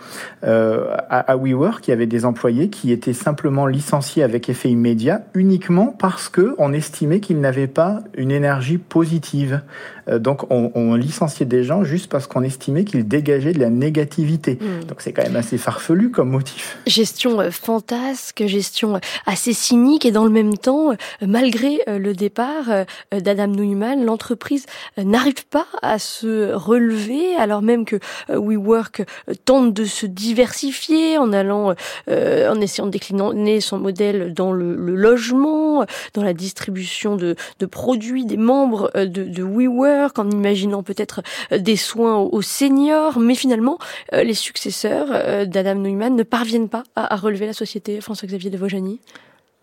[0.43, 4.69] euh, à, à, WeWork, il y avait des employés qui étaient simplement licenciés avec effet
[4.69, 9.61] immédiat uniquement parce que on estimait qu'ils n'avaient pas une énergie positive.
[10.09, 13.69] Euh, donc, on, on, licenciait des gens juste parce qu'on estimait qu'ils dégageaient de la
[13.69, 14.59] négativité.
[14.61, 14.85] Hmm.
[14.85, 16.77] Donc, c'est quand même assez farfelu comme motif.
[16.85, 20.93] Gestion fantasque, gestion assez cynique et dans le même temps,
[21.25, 22.65] malgré le départ
[23.11, 24.65] d'Adam Newman, l'entreprise
[24.97, 27.97] n'arrive pas à se relever alors même que
[28.29, 29.03] WeWork
[29.37, 31.73] tente de se diversifier en allant,
[32.09, 37.35] euh, en essayant de décliner son modèle dans le, logement, dans la distribution de,
[37.69, 41.21] produits des membres euh, de, WeWork, en imaginant peut-être
[41.51, 43.77] euh, des soins aux, seniors, mais finalement,
[44.13, 47.99] les successeurs d'Adam Neumann ne parviennent pas à, relever la société.
[48.01, 48.99] François-Xavier de Vojani.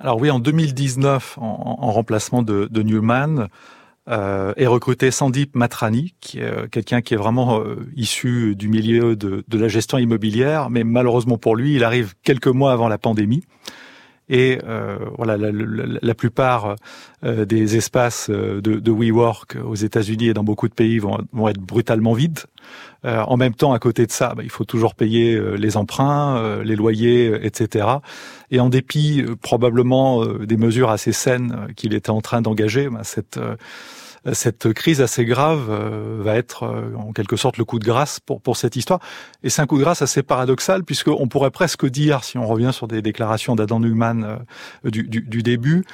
[0.00, 3.48] Alors oui, en 2019, en, remplacement de, de Newman,
[4.08, 8.68] euh, et recruté Sandip Matrani, qui est euh, quelqu'un qui est vraiment euh, issu du
[8.68, 12.98] milieu de, la gestion immobilière, mais malheureusement pour lui, il arrive quelques mois avant la
[12.98, 13.44] pandémie.
[14.28, 16.76] Et euh, voilà, la plupart
[17.24, 21.48] euh, des espaces de, de WeWork aux États-Unis et dans beaucoup de pays vont, vont
[21.48, 22.40] être brutalement vides.
[23.04, 26.76] En même temps, à côté de ça, bah, il faut toujours payer les emprunts, les
[26.76, 27.86] loyers, etc.
[28.50, 33.38] Et en dépit probablement des mesures assez saines qu'il était en train d'engager, bah, cette
[34.32, 38.20] cette crise assez grave euh, va être euh, en quelque sorte le coup de grâce
[38.20, 39.00] pour, pour cette histoire.
[39.42, 42.70] Et c'est un coup de grâce assez paradoxal, puisqu'on pourrait presque dire, si on revient
[42.72, 45.84] sur des déclarations d'Adam Newman euh, du, du, du, début,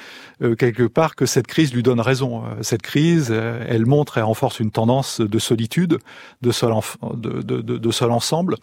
[0.57, 2.43] quelque part que cette crise lui donne raison.
[2.61, 5.99] Cette crise, elle montre et renforce une tendance de solitude,
[6.41, 6.73] de seul,
[7.13, 8.55] de, de, de, seul ensemble,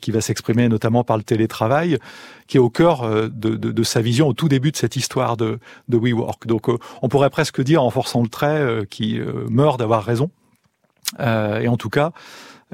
[0.00, 1.98] qui va s'exprimer notamment par le télétravail,
[2.46, 5.58] qui est au cœur de, de, sa vision au tout début de cette histoire de,
[5.88, 6.46] de WeWork.
[6.46, 6.68] Donc
[7.02, 10.30] on pourrait presque dire, en forçant le trait, qui euh, meurt d'avoir raison.
[11.20, 12.12] Euh, et en tout cas,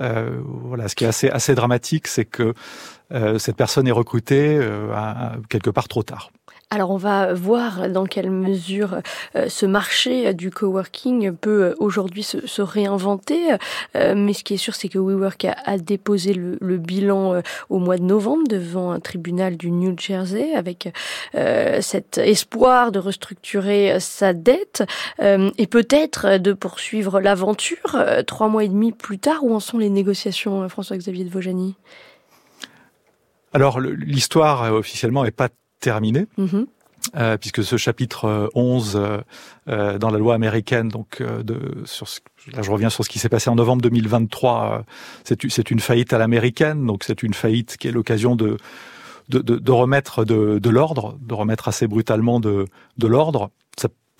[0.00, 2.54] euh, voilà, ce qui est assez assez dramatique, c'est que
[3.38, 4.60] cette personne est recrutée
[5.48, 6.30] quelque part trop tard.
[6.72, 9.00] Alors on va voir dans quelle mesure
[9.34, 13.54] euh, ce marché du coworking peut euh, aujourd'hui se, réinventer.
[13.96, 17.98] Euh, mais ce qui est sûr, c'est que WeWork a, déposé le, bilan au mois
[17.98, 20.88] de novembre devant un tribunal du New Jersey avec
[21.34, 24.84] cet espoir de restructurer sa dette
[25.20, 27.98] et peut-être de poursuivre l'aventure.
[28.26, 31.76] Trois mois et demi plus tard, où en sont les négociations, François-Xavier de Vojani
[33.52, 35.48] alors l'histoire officiellement n'est pas
[35.80, 36.26] terminé.
[36.38, 36.66] Mhm.
[37.16, 39.18] Euh, puisque ce chapitre 11 euh,
[39.68, 42.06] euh, dans la loi américaine, donc de, sur
[42.52, 44.84] là je reviens sur ce qui s'est passé en novembre 2023,
[45.24, 48.58] c'est une faillite à l'américaine, donc c'est une faillite qui est l'occasion de,
[49.30, 52.66] de, de, remettre de, de l'ordre, de remettre assez brutalement de,
[52.98, 53.50] de l'ordre.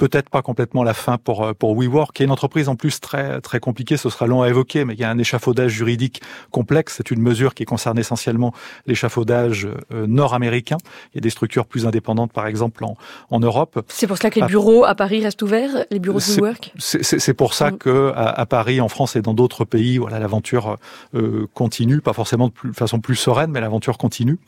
[0.00, 3.00] Peut-être pas complètement la fin pour euh, pour WeWork, qui est une entreprise en plus
[3.00, 3.98] très très compliquée.
[3.98, 6.94] Ce sera long à évoquer, mais il y a un échafaudage juridique complexe.
[6.96, 8.54] C'est une mesure qui concerne essentiellement
[8.86, 10.78] l'échafaudage euh, nord-américain.
[11.12, 12.96] Il y a des structures plus indépendantes, par exemple en,
[13.30, 13.84] en Europe.
[13.88, 16.72] C'est pour cela que les bureaux à Paris restent ouverts, les bureaux de WeWork?
[16.78, 17.78] C'est pour ça mm.
[17.78, 20.78] que à, Paris, en France et dans d'autres pays, voilà, l'aventure
[21.14, 24.38] euh, continue, pas forcément de, plus, de façon plus sereine, mais l'aventure continue.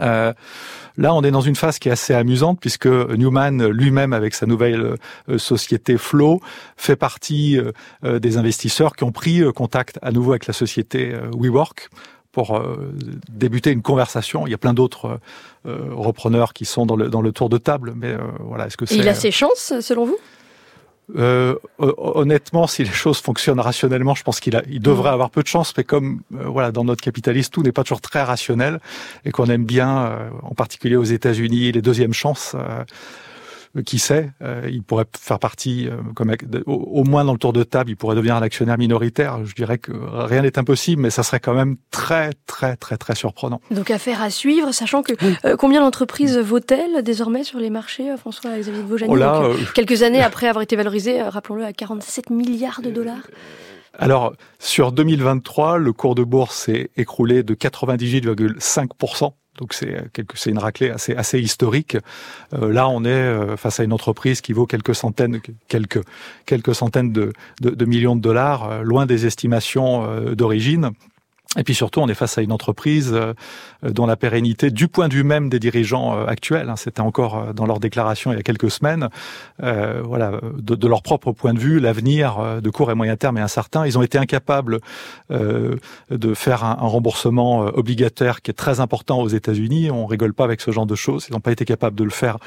[0.00, 0.32] Euh,
[0.96, 4.46] là, on est dans une phase qui est assez amusante puisque Newman lui-même, avec sa
[4.46, 4.96] nouvelle
[5.28, 6.40] euh, société Flow,
[6.76, 7.58] fait partie
[8.04, 11.88] euh, des investisseurs qui ont pris contact à nouveau avec la société WeWork
[12.32, 12.62] pour
[13.28, 14.46] débuter une conversation.
[14.46, 15.18] Il y a plein d'autres
[15.64, 18.96] repreneurs qui sont dans le, dans le tour de table, mais voilà, est-ce que c'est...
[18.96, 20.18] Il a ses chances, selon vous?
[21.16, 25.14] Euh, honnêtement, si les choses fonctionnent rationnellement, je pense qu'il a, il devrait mm.
[25.14, 25.74] avoir peu de chance.
[25.76, 28.80] Mais comme euh, voilà, dans notre capitalisme, tout n'est pas toujours très rationnel
[29.24, 32.54] et qu'on aime bien, euh, en particulier aux États-Unis, les deuxièmes chances.
[33.84, 34.30] Qui sait,
[34.68, 36.34] il pourrait faire partie, comme
[36.66, 39.44] au, moins dans le tour de table, il pourrait devenir un actionnaire minoritaire.
[39.44, 43.14] Je dirais que rien n'est impossible, mais ça serait quand même très, très, très, très
[43.14, 43.60] surprenant.
[43.70, 45.12] Donc affaire à suivre, sachant que
[45.56, 50.76] combien d'entreprises vaut-elle désormais sur les marchés, François-Xavier de oh Quelques années après avoir été
[50.76, 53.22] valorisé, rappelons-le, à 47 milliards de dollars.
[53.98, 59.32] Alors, sur 2023, le cours de bourse s'est écroulé de 98,5%.
[59.60, 59.94] Donc c'est
[60.34, 61.96] c'est une raclée assez historique.
[62.54, 65.40] Euh, là, on est euh, face à une entreprise qui vaut quelques centaines
[67.12, 70.92] de, millions de dollars, euh, loin des estimations d'origine.
[71.58, 73.34] Et puis surtout, on est face à une entreprise euh,
[73.82, 77.36] dont la pérennité, du point de vue même des dirigeants euh, actuels, hein, c'était encore
[77.36, 79.08] euh, dans leur déclaration il y a quelques semaines,
[79.62, 83.42] euh, voilà, de, leur propre point de vue, l'avenir de court et moyen terme est
[83.42, 83.86] incertain.
[83.86, 84.80] Ils ont été incapables
[85.30, 85.76] euh,
[86.10, 89.90] de faire un, un, remboursement obligataire qui est très important aux États-Unis.
[89.90, 91.26] On rigole pas avec ce genre de choses.
[91.28, 92.38] Ils n'ont pas été capables de le faire.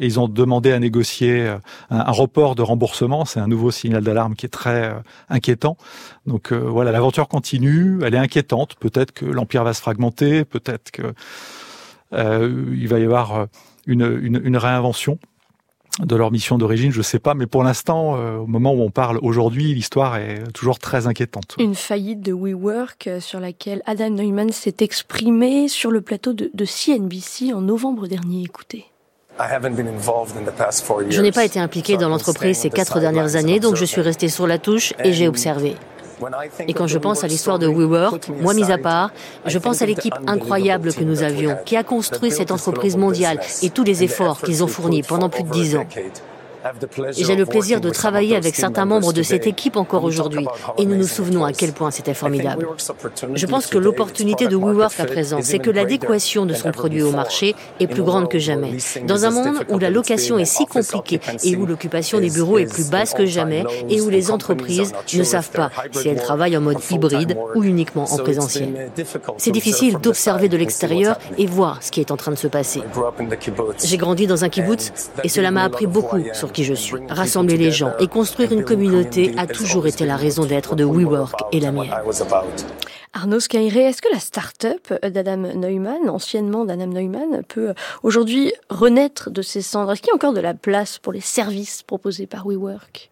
[0.00, 3.24] Et ils ont demandé à négocier un, un report de remboursement.
[3.24, 4.92] C'est un nouveau signal d'alarme qui est très
[5.28, 5.76] inquiétant.
[6.26, 8.00] Donc voilà, l'aventure continue.
[8.02, 8.42] Elle est inquiétante
[8.80, 11.14] Peut-être que l'empire va se fragmenter, peut-être que
[12.12, 13.46] euh, il va y avoir euh,
[13.86, 15.18] une, réinvention
[16.00, 18.80] de leur mission d'origine, je ne sais pas, mais pour l'instant, euh, au moment où
[18.80, 21.56] on parle aujourd'hui, l'histoire est toujours très inquiétante.
[21.58, 26.64] Une faillite de WeWork sur laquelle Adam Neumann s'est exprimé sur le plateau de, de
[26.64, 28.42] CNBC en novembre dernier.
[28.42, 28.86] Écoutez.
[31.10, 34.28] Je n'ai pas été impliqué dans l'entreprise ces quatre dernières années, donc je suis resté
[34.28, 35.76] sur la touche et j'ai observé.
[36.66, 39.10] Et quand je pense à l'histoire de WeWork, moi mis à part,
[39.46, 43.70] je pense à l'équipe incroyable que nous avions, qui a construit cette entreprise mondiale et
[43.70, 45.86] tous les efforts qu'ils ont fournis pendant plus de dix ans.
[47.16, 50.46] J'ai le plaisir de travailler avec certains membres de cette équipe encore aujourd'hui
[50.78, 52.68] et nous nous souvenons à quel point c'était formidable.
[53.34, 57.10] Je pense que l'opportunité de WeWork à présent, c'est que l'adéquation de son produit au
[57.10, 58.76] marché est plus grande que jamais.
[59.06, 62.72] Dans un monde où la location est si compliquée et où l'occupation des bureaux est
[62.72, 66.60] plus basse que jamais et où les entreprises ne savent pas si elles travaillent en
[66.60, 68.90] mode hybride ou uniquement en présentiel.
[69.38, 72.82] C'est difficile d'observer de l'extérieur et voir ce qui est en train de se passer.
[73.82, 74.92] J'ai grandi dans un kibbutz
[75.24, 76.96] et cela m'a appris beaucoup sur qui je suis.
[77.08, 81.40] Rassembler les gens et construire une communauté a toujours été la raison d'être de WeWork
[81.52, 81.90] et la mienne.
[83.14, 89.42] Arnaud Skyre, est-ce que la start-up d'Adam Neumann, anciennement d'Adam Neumann, peut aujourd'hui renaître de
[89.42, 89.92] ses cendres?
[89.92, 93.10] Est-ce qu'il y a encore de la place pour les services proposés par WeWork?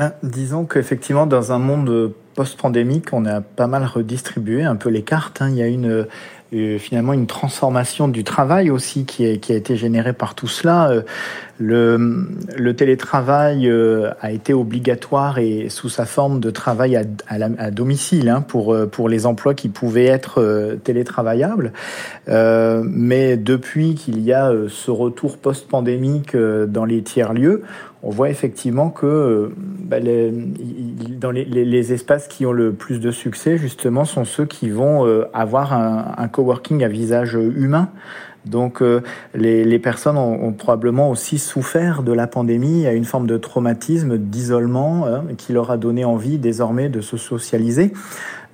[0.00, 5.02] Ah, Disons qu'effectivement, dans un monde post-pandémique, on a pas mal redistribué un peu les
[5.02, 5.40] cartes.
[5.40, 5.50] Hein.
[5.50, 6.06] Il y a une
[6.54, 10.46] euh, finalement une transformation du travail aussi qui, est, qui a été générée par tout
[10.46, 10.90] cela.
[10.90, 11.02] Euh,
[11.58, 12.26] le,
[12.56, 18.28] le télétravail euh, a été obligatoire et sous sa forme de travail à, à, domicile
[18.28, 21.72] hein, pour, pour les emplois qui pouvaient être télétravaillables.
[22.28, 27.62] Euh, mais depuis qu'il y a ce retour post-pandémique dans les tiers-lieux,
[28.02, 33.10] on voit effectivement que bah, les, dans les, les, espaces qui ont le plus de
[33.10, 37.88] succès, justement, sont ceux qui vont avoir un, un coworking à visage humain.
[38.44, 39.00] Donc euh,
[39.34, 45.06] les, personnes ont, probablement aussi souffert de la pandémie à une forme de traumatisme, d'isolement,
[45.06, 47.92] hein, qui leur a donné envie désormais de se socialiser.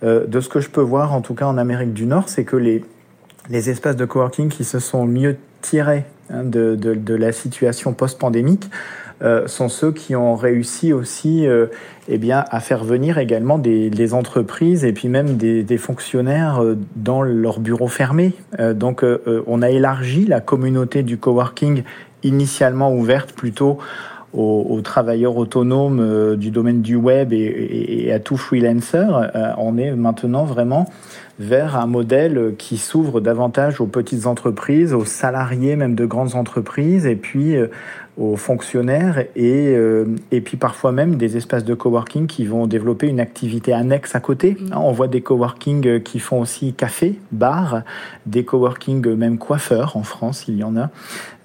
[0.02, 2.44] Euh, de ce que je peux voir, en tout cas en Amérique du Nord, c'est
[2.44, 2.84] que les,
[3.50, 8.70] les espaces de coworking qui se sont mieux tirés hein, de, de, la situation post-pandémique
[9.22, 11.66] euh, sont ceux qui ont réussi aussi euh,
[12.08, 17.20] eh bien, à faire venir également des, entreprises et puis même des, fonctionnaires euh, dans
[17.20, 18.32] leurs bureaux fermés.
[18.74, 19.04] Donc
[19.46, 21.82] on a élargi la communauté du coworking
[22.22, 23.78] initialement ouverte plutôt
[24.32, 29.06] aux, travailleurs autonomes du domaine du web et à tout freelancer.
[29.58, 30.90] on est maintenant vraiment
[31.38, 37.06] vers un modèle qui s'ouvre davantage aux petites entreprises, aux salariés même de grandes entreprises,
[37.06, 37.56] et puis
[38.20, 43.06] aux fonctionnaires et, euh, et puis parfois même des espaces de coworking qui vont développer
[43.06, 44.58] une activité annexe à côté.
[44.60, 44.76] Mm.
[44.76, 47.80] On voit des coworking euh, qui font aussi café, bar,
[48.26, 50.90] des coworking euh, même coiffeurs en France, il y en a.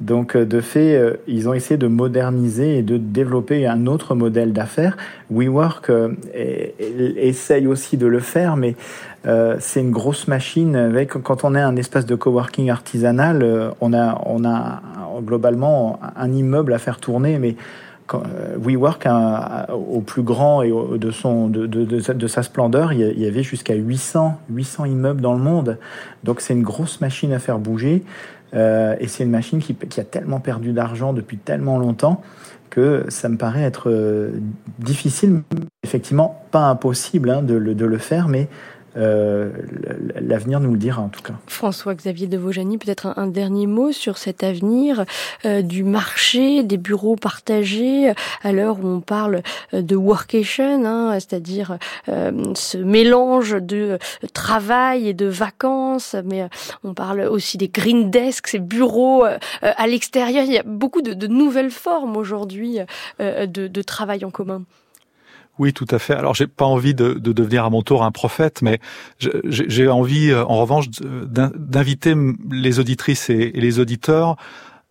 [0.02, 4.98] Donc de fait, ils ont essayé de moderniser et de développer un autre modèle d'affaires.
[5.32, 5.92] WeWork
[6.34, 8.76] essaye aussi de le faire, mais
[9.28, 10.94] euh, c'est une grosse machine.
[11.24, 14.82] Quand on est un espace de coworking artisanal, euh, on, a,
[15.22, 17.56] globalement un immeuble à faire tourner, mais
[18.14, 18.18] euh,
[18.60, 19.08] WeWork,
[19.74, 25.34] au plus grand et de, sa splendeur, il y avait jusqu'à 800, 800 immeubles dans
[25.34, 25.78] le monde.
[26.24, 28.04] Donc c'est une grosse machine à faire bouger.
[28.56, 32.22] Euh, et c'est une machine qui, a tellement perdu d'argent depuis tellement longtemps
[32.70, 34.32] que ça me paraît être
[34.80, 35.44] difficile,
[35.84, 38.50] effectivement pas impossible hein, de, de le faire, mais
[38.98, 39.52] euh,
[40.22, 41.34] l'avenir nous le dira en tout cas.
[41.48, 45.06] François-Xavier de Vaujany, peut-être un, dernier mot sur cet avenir
[45.46, 49.42] euh, du marché, des bureaux partagés, à l'heure où on parle
[49.74, 51.78] euh, de workation, hein, c'est-à-dire
[52.08, 53.98] ce mélange de
[54.34, 56.48] travail et de vacances, mais
[56.84, 59.24] on parle aussi des green desks, ces bureaux
[59.62, 60.44] à l'extérieur.
[60.46, 62.80] Il y a beaucoup de, nouvelles formes aujourd'hui
[63.20, 64.64] de travail en commun.
[65.58, 66.14] Oui, tout à fait.
[66.14, 68.80] Alors, j'ai pas envie de, de, devenir à mon tour un prophète, mais
[69.20, 72.14] j'ai envie, euh, en revanche, d'inviter
[72.52, 74.36] les auditrices et, les auditeurs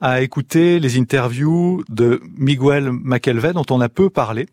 [0.00, 4.46] à écouter les interviews de Miguel McElvey, dont on a peu parlé.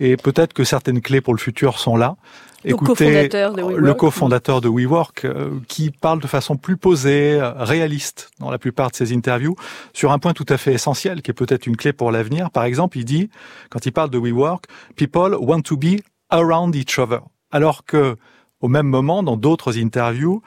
[0.00, 2.16] Et peut-être que certaines clés pour le futur sont là.
[2.64, 8.50] Écoutez le cofondateur de WeWork euh, qui parle de façon plus posée, euh, réaliste dans
[8.50, 9.54] la plupart de ses interviews
[9.92, 12.50] sur un point tout à fait essentiel qui est peut-être une clé pour l'avenir.
[12.50, 13.28] Par exemple, il dit
[13.70, 14.64] quand il parle de WeWork,
[14.96, 16.00] people want to be
[16.30, 17.20] around each other.
[17.50, 18.16] Alors que
[18.60, 20.40] au même moment, dans d'autres interviews,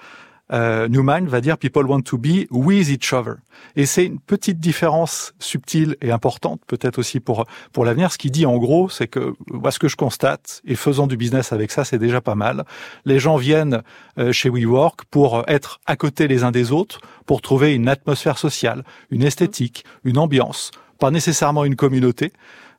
[0.54, 3.36] euh, Newman va dire people want to be with each other.
[3.76, 8.12] Et c'est une petite différence subtile et importante, peut-être aussi pour pour l'avenir.
[8.12, 11.18] Ce qu'il dit en gros, c'est que moi ce que je constate et faisant du
[11.18, 12.66] business avec ça, c'est déjà pas mal.
[13.06, 13.82] Les gens viennent
[14.18, 18.38] euh, chez WeWork pour être à côté les uns des autres, pour trouver une atmosphère
[18.38, 22.32] sociale, une esthétique, une ambiance, pas nécessairement une communauté.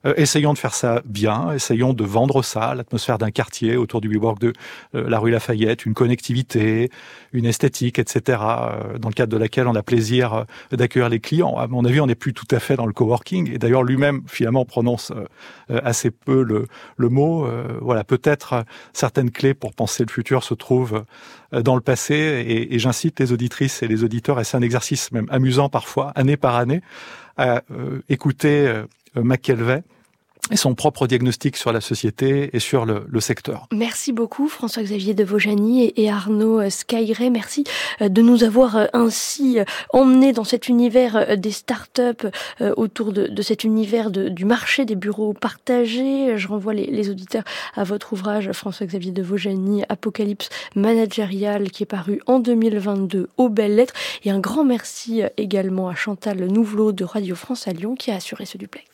[0.07, 4.09] Euh, essayons de faire ça bien, essayons de vendre ça, l'atmosphère d'un quartier autour du
[4.09, 4.53] WeWork de
[4.95, 6.91] euh, la rue Lafayette, une connectivité,
[7.33, 11.57] une esthétique, etc., euh, dans le cadre de laquelle on a plaisir d'accueillir les clients.
[11.57, 14.23] À mon avis, on n'est plus tout à fait dans le coworking, et d'ailleurs lui-même,
[14.27, 15.13] finalement, prononce
[15.69, 17.49] assez peu le, mot.
[17.81, 21.05] voilà, peut-être certaines clés pour penser le futur se trouvent
[21.53, 25.27] dans le passé, et, j'incite les auditrices et les auditeurs, et c'est un exercice même
[25.31, 26.83] amusant parfois, année par année,
[27.37, 27.63] à
[28.09, 28.85] écouter
[29.23, 29.83] McKelvey
[30.51, 33.66] et son propre diagnostic sur la société et sur le, secteur.
[33.73, 37.31] Merci beaucoup François-Xavier de Vaujany et, Arnaud euh, Skyray.
[37.31, 37.64] Merci
[38.01, 39.59] euh, de nous avoir ainsi
[39.93, 42.29] emmenés dans cet univers des startups,
[42.77, 46.37] autour de, cet univers du marché des bureaux partagés.
[46.37, 47.45] Je renvoie les, auditeurs
[47.75, 53.75] à votre ouvrage François-Xavier de Vaujany, Apocalypse managérial, qui est paru en 2022 aux belles
[53.75, 53.95] lettres.
[54.25, 58.16] Et un grand merci également à Chantal Nouvelot de Radio France à Lyon qui a
[58.16, 58.88] assuré ce duplex.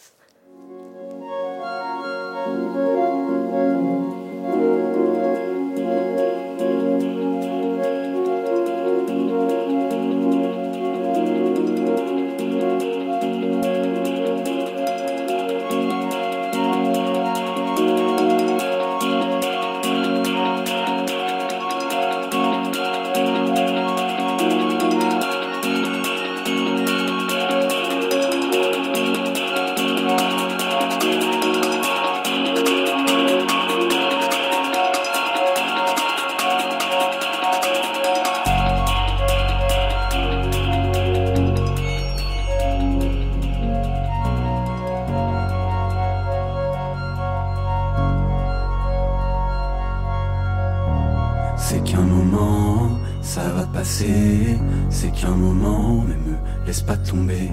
[56.75, 57.51] Laisse pas tomber.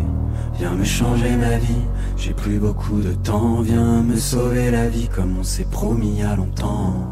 [0.58, 1.86] Viens me changer ma vie,
[2.18, 3.62] j'ai plus beaucoup de temps.
[3.62, 7.11] Viens me sauver la vie comme on s'est promis il y a longtemps.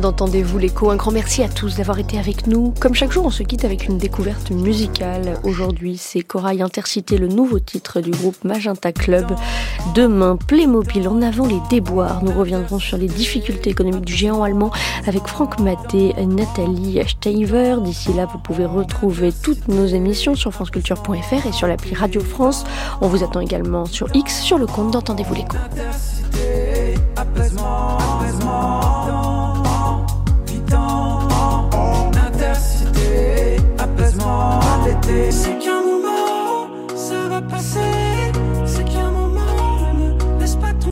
[0.00, 0.90] d'Entendez-vous l'écho.
[0.90, 2.72] Un grand merci à tous d'avoir été avec nous.
[2.80, 5.38] Comme chaque jour, on se quitte avec une découverte musicale.
[5.44, 9.26] Aujourd'hui, c'est Corail Intercité, le nouveau titre du groupe Magenta Club.
[9.94, 12.22] Demain, Playmobil en avant les déboires.
[12.22, 14.70] Nous reviendrons sur les difficultés économiques du géant allemand
[15.06, 17.76] avec Franck Maté Nathalie Steiver.
[17.82, 22.64] D'ici là, vous pouvez retrouver toutes nos émissions sur franceculture.fr et sur l'appli Radio France.
[23.00, 25.56] On vous attend également sur X, sur le compte d'Entendez-vous l'écho.
[35.08, 35.77] this.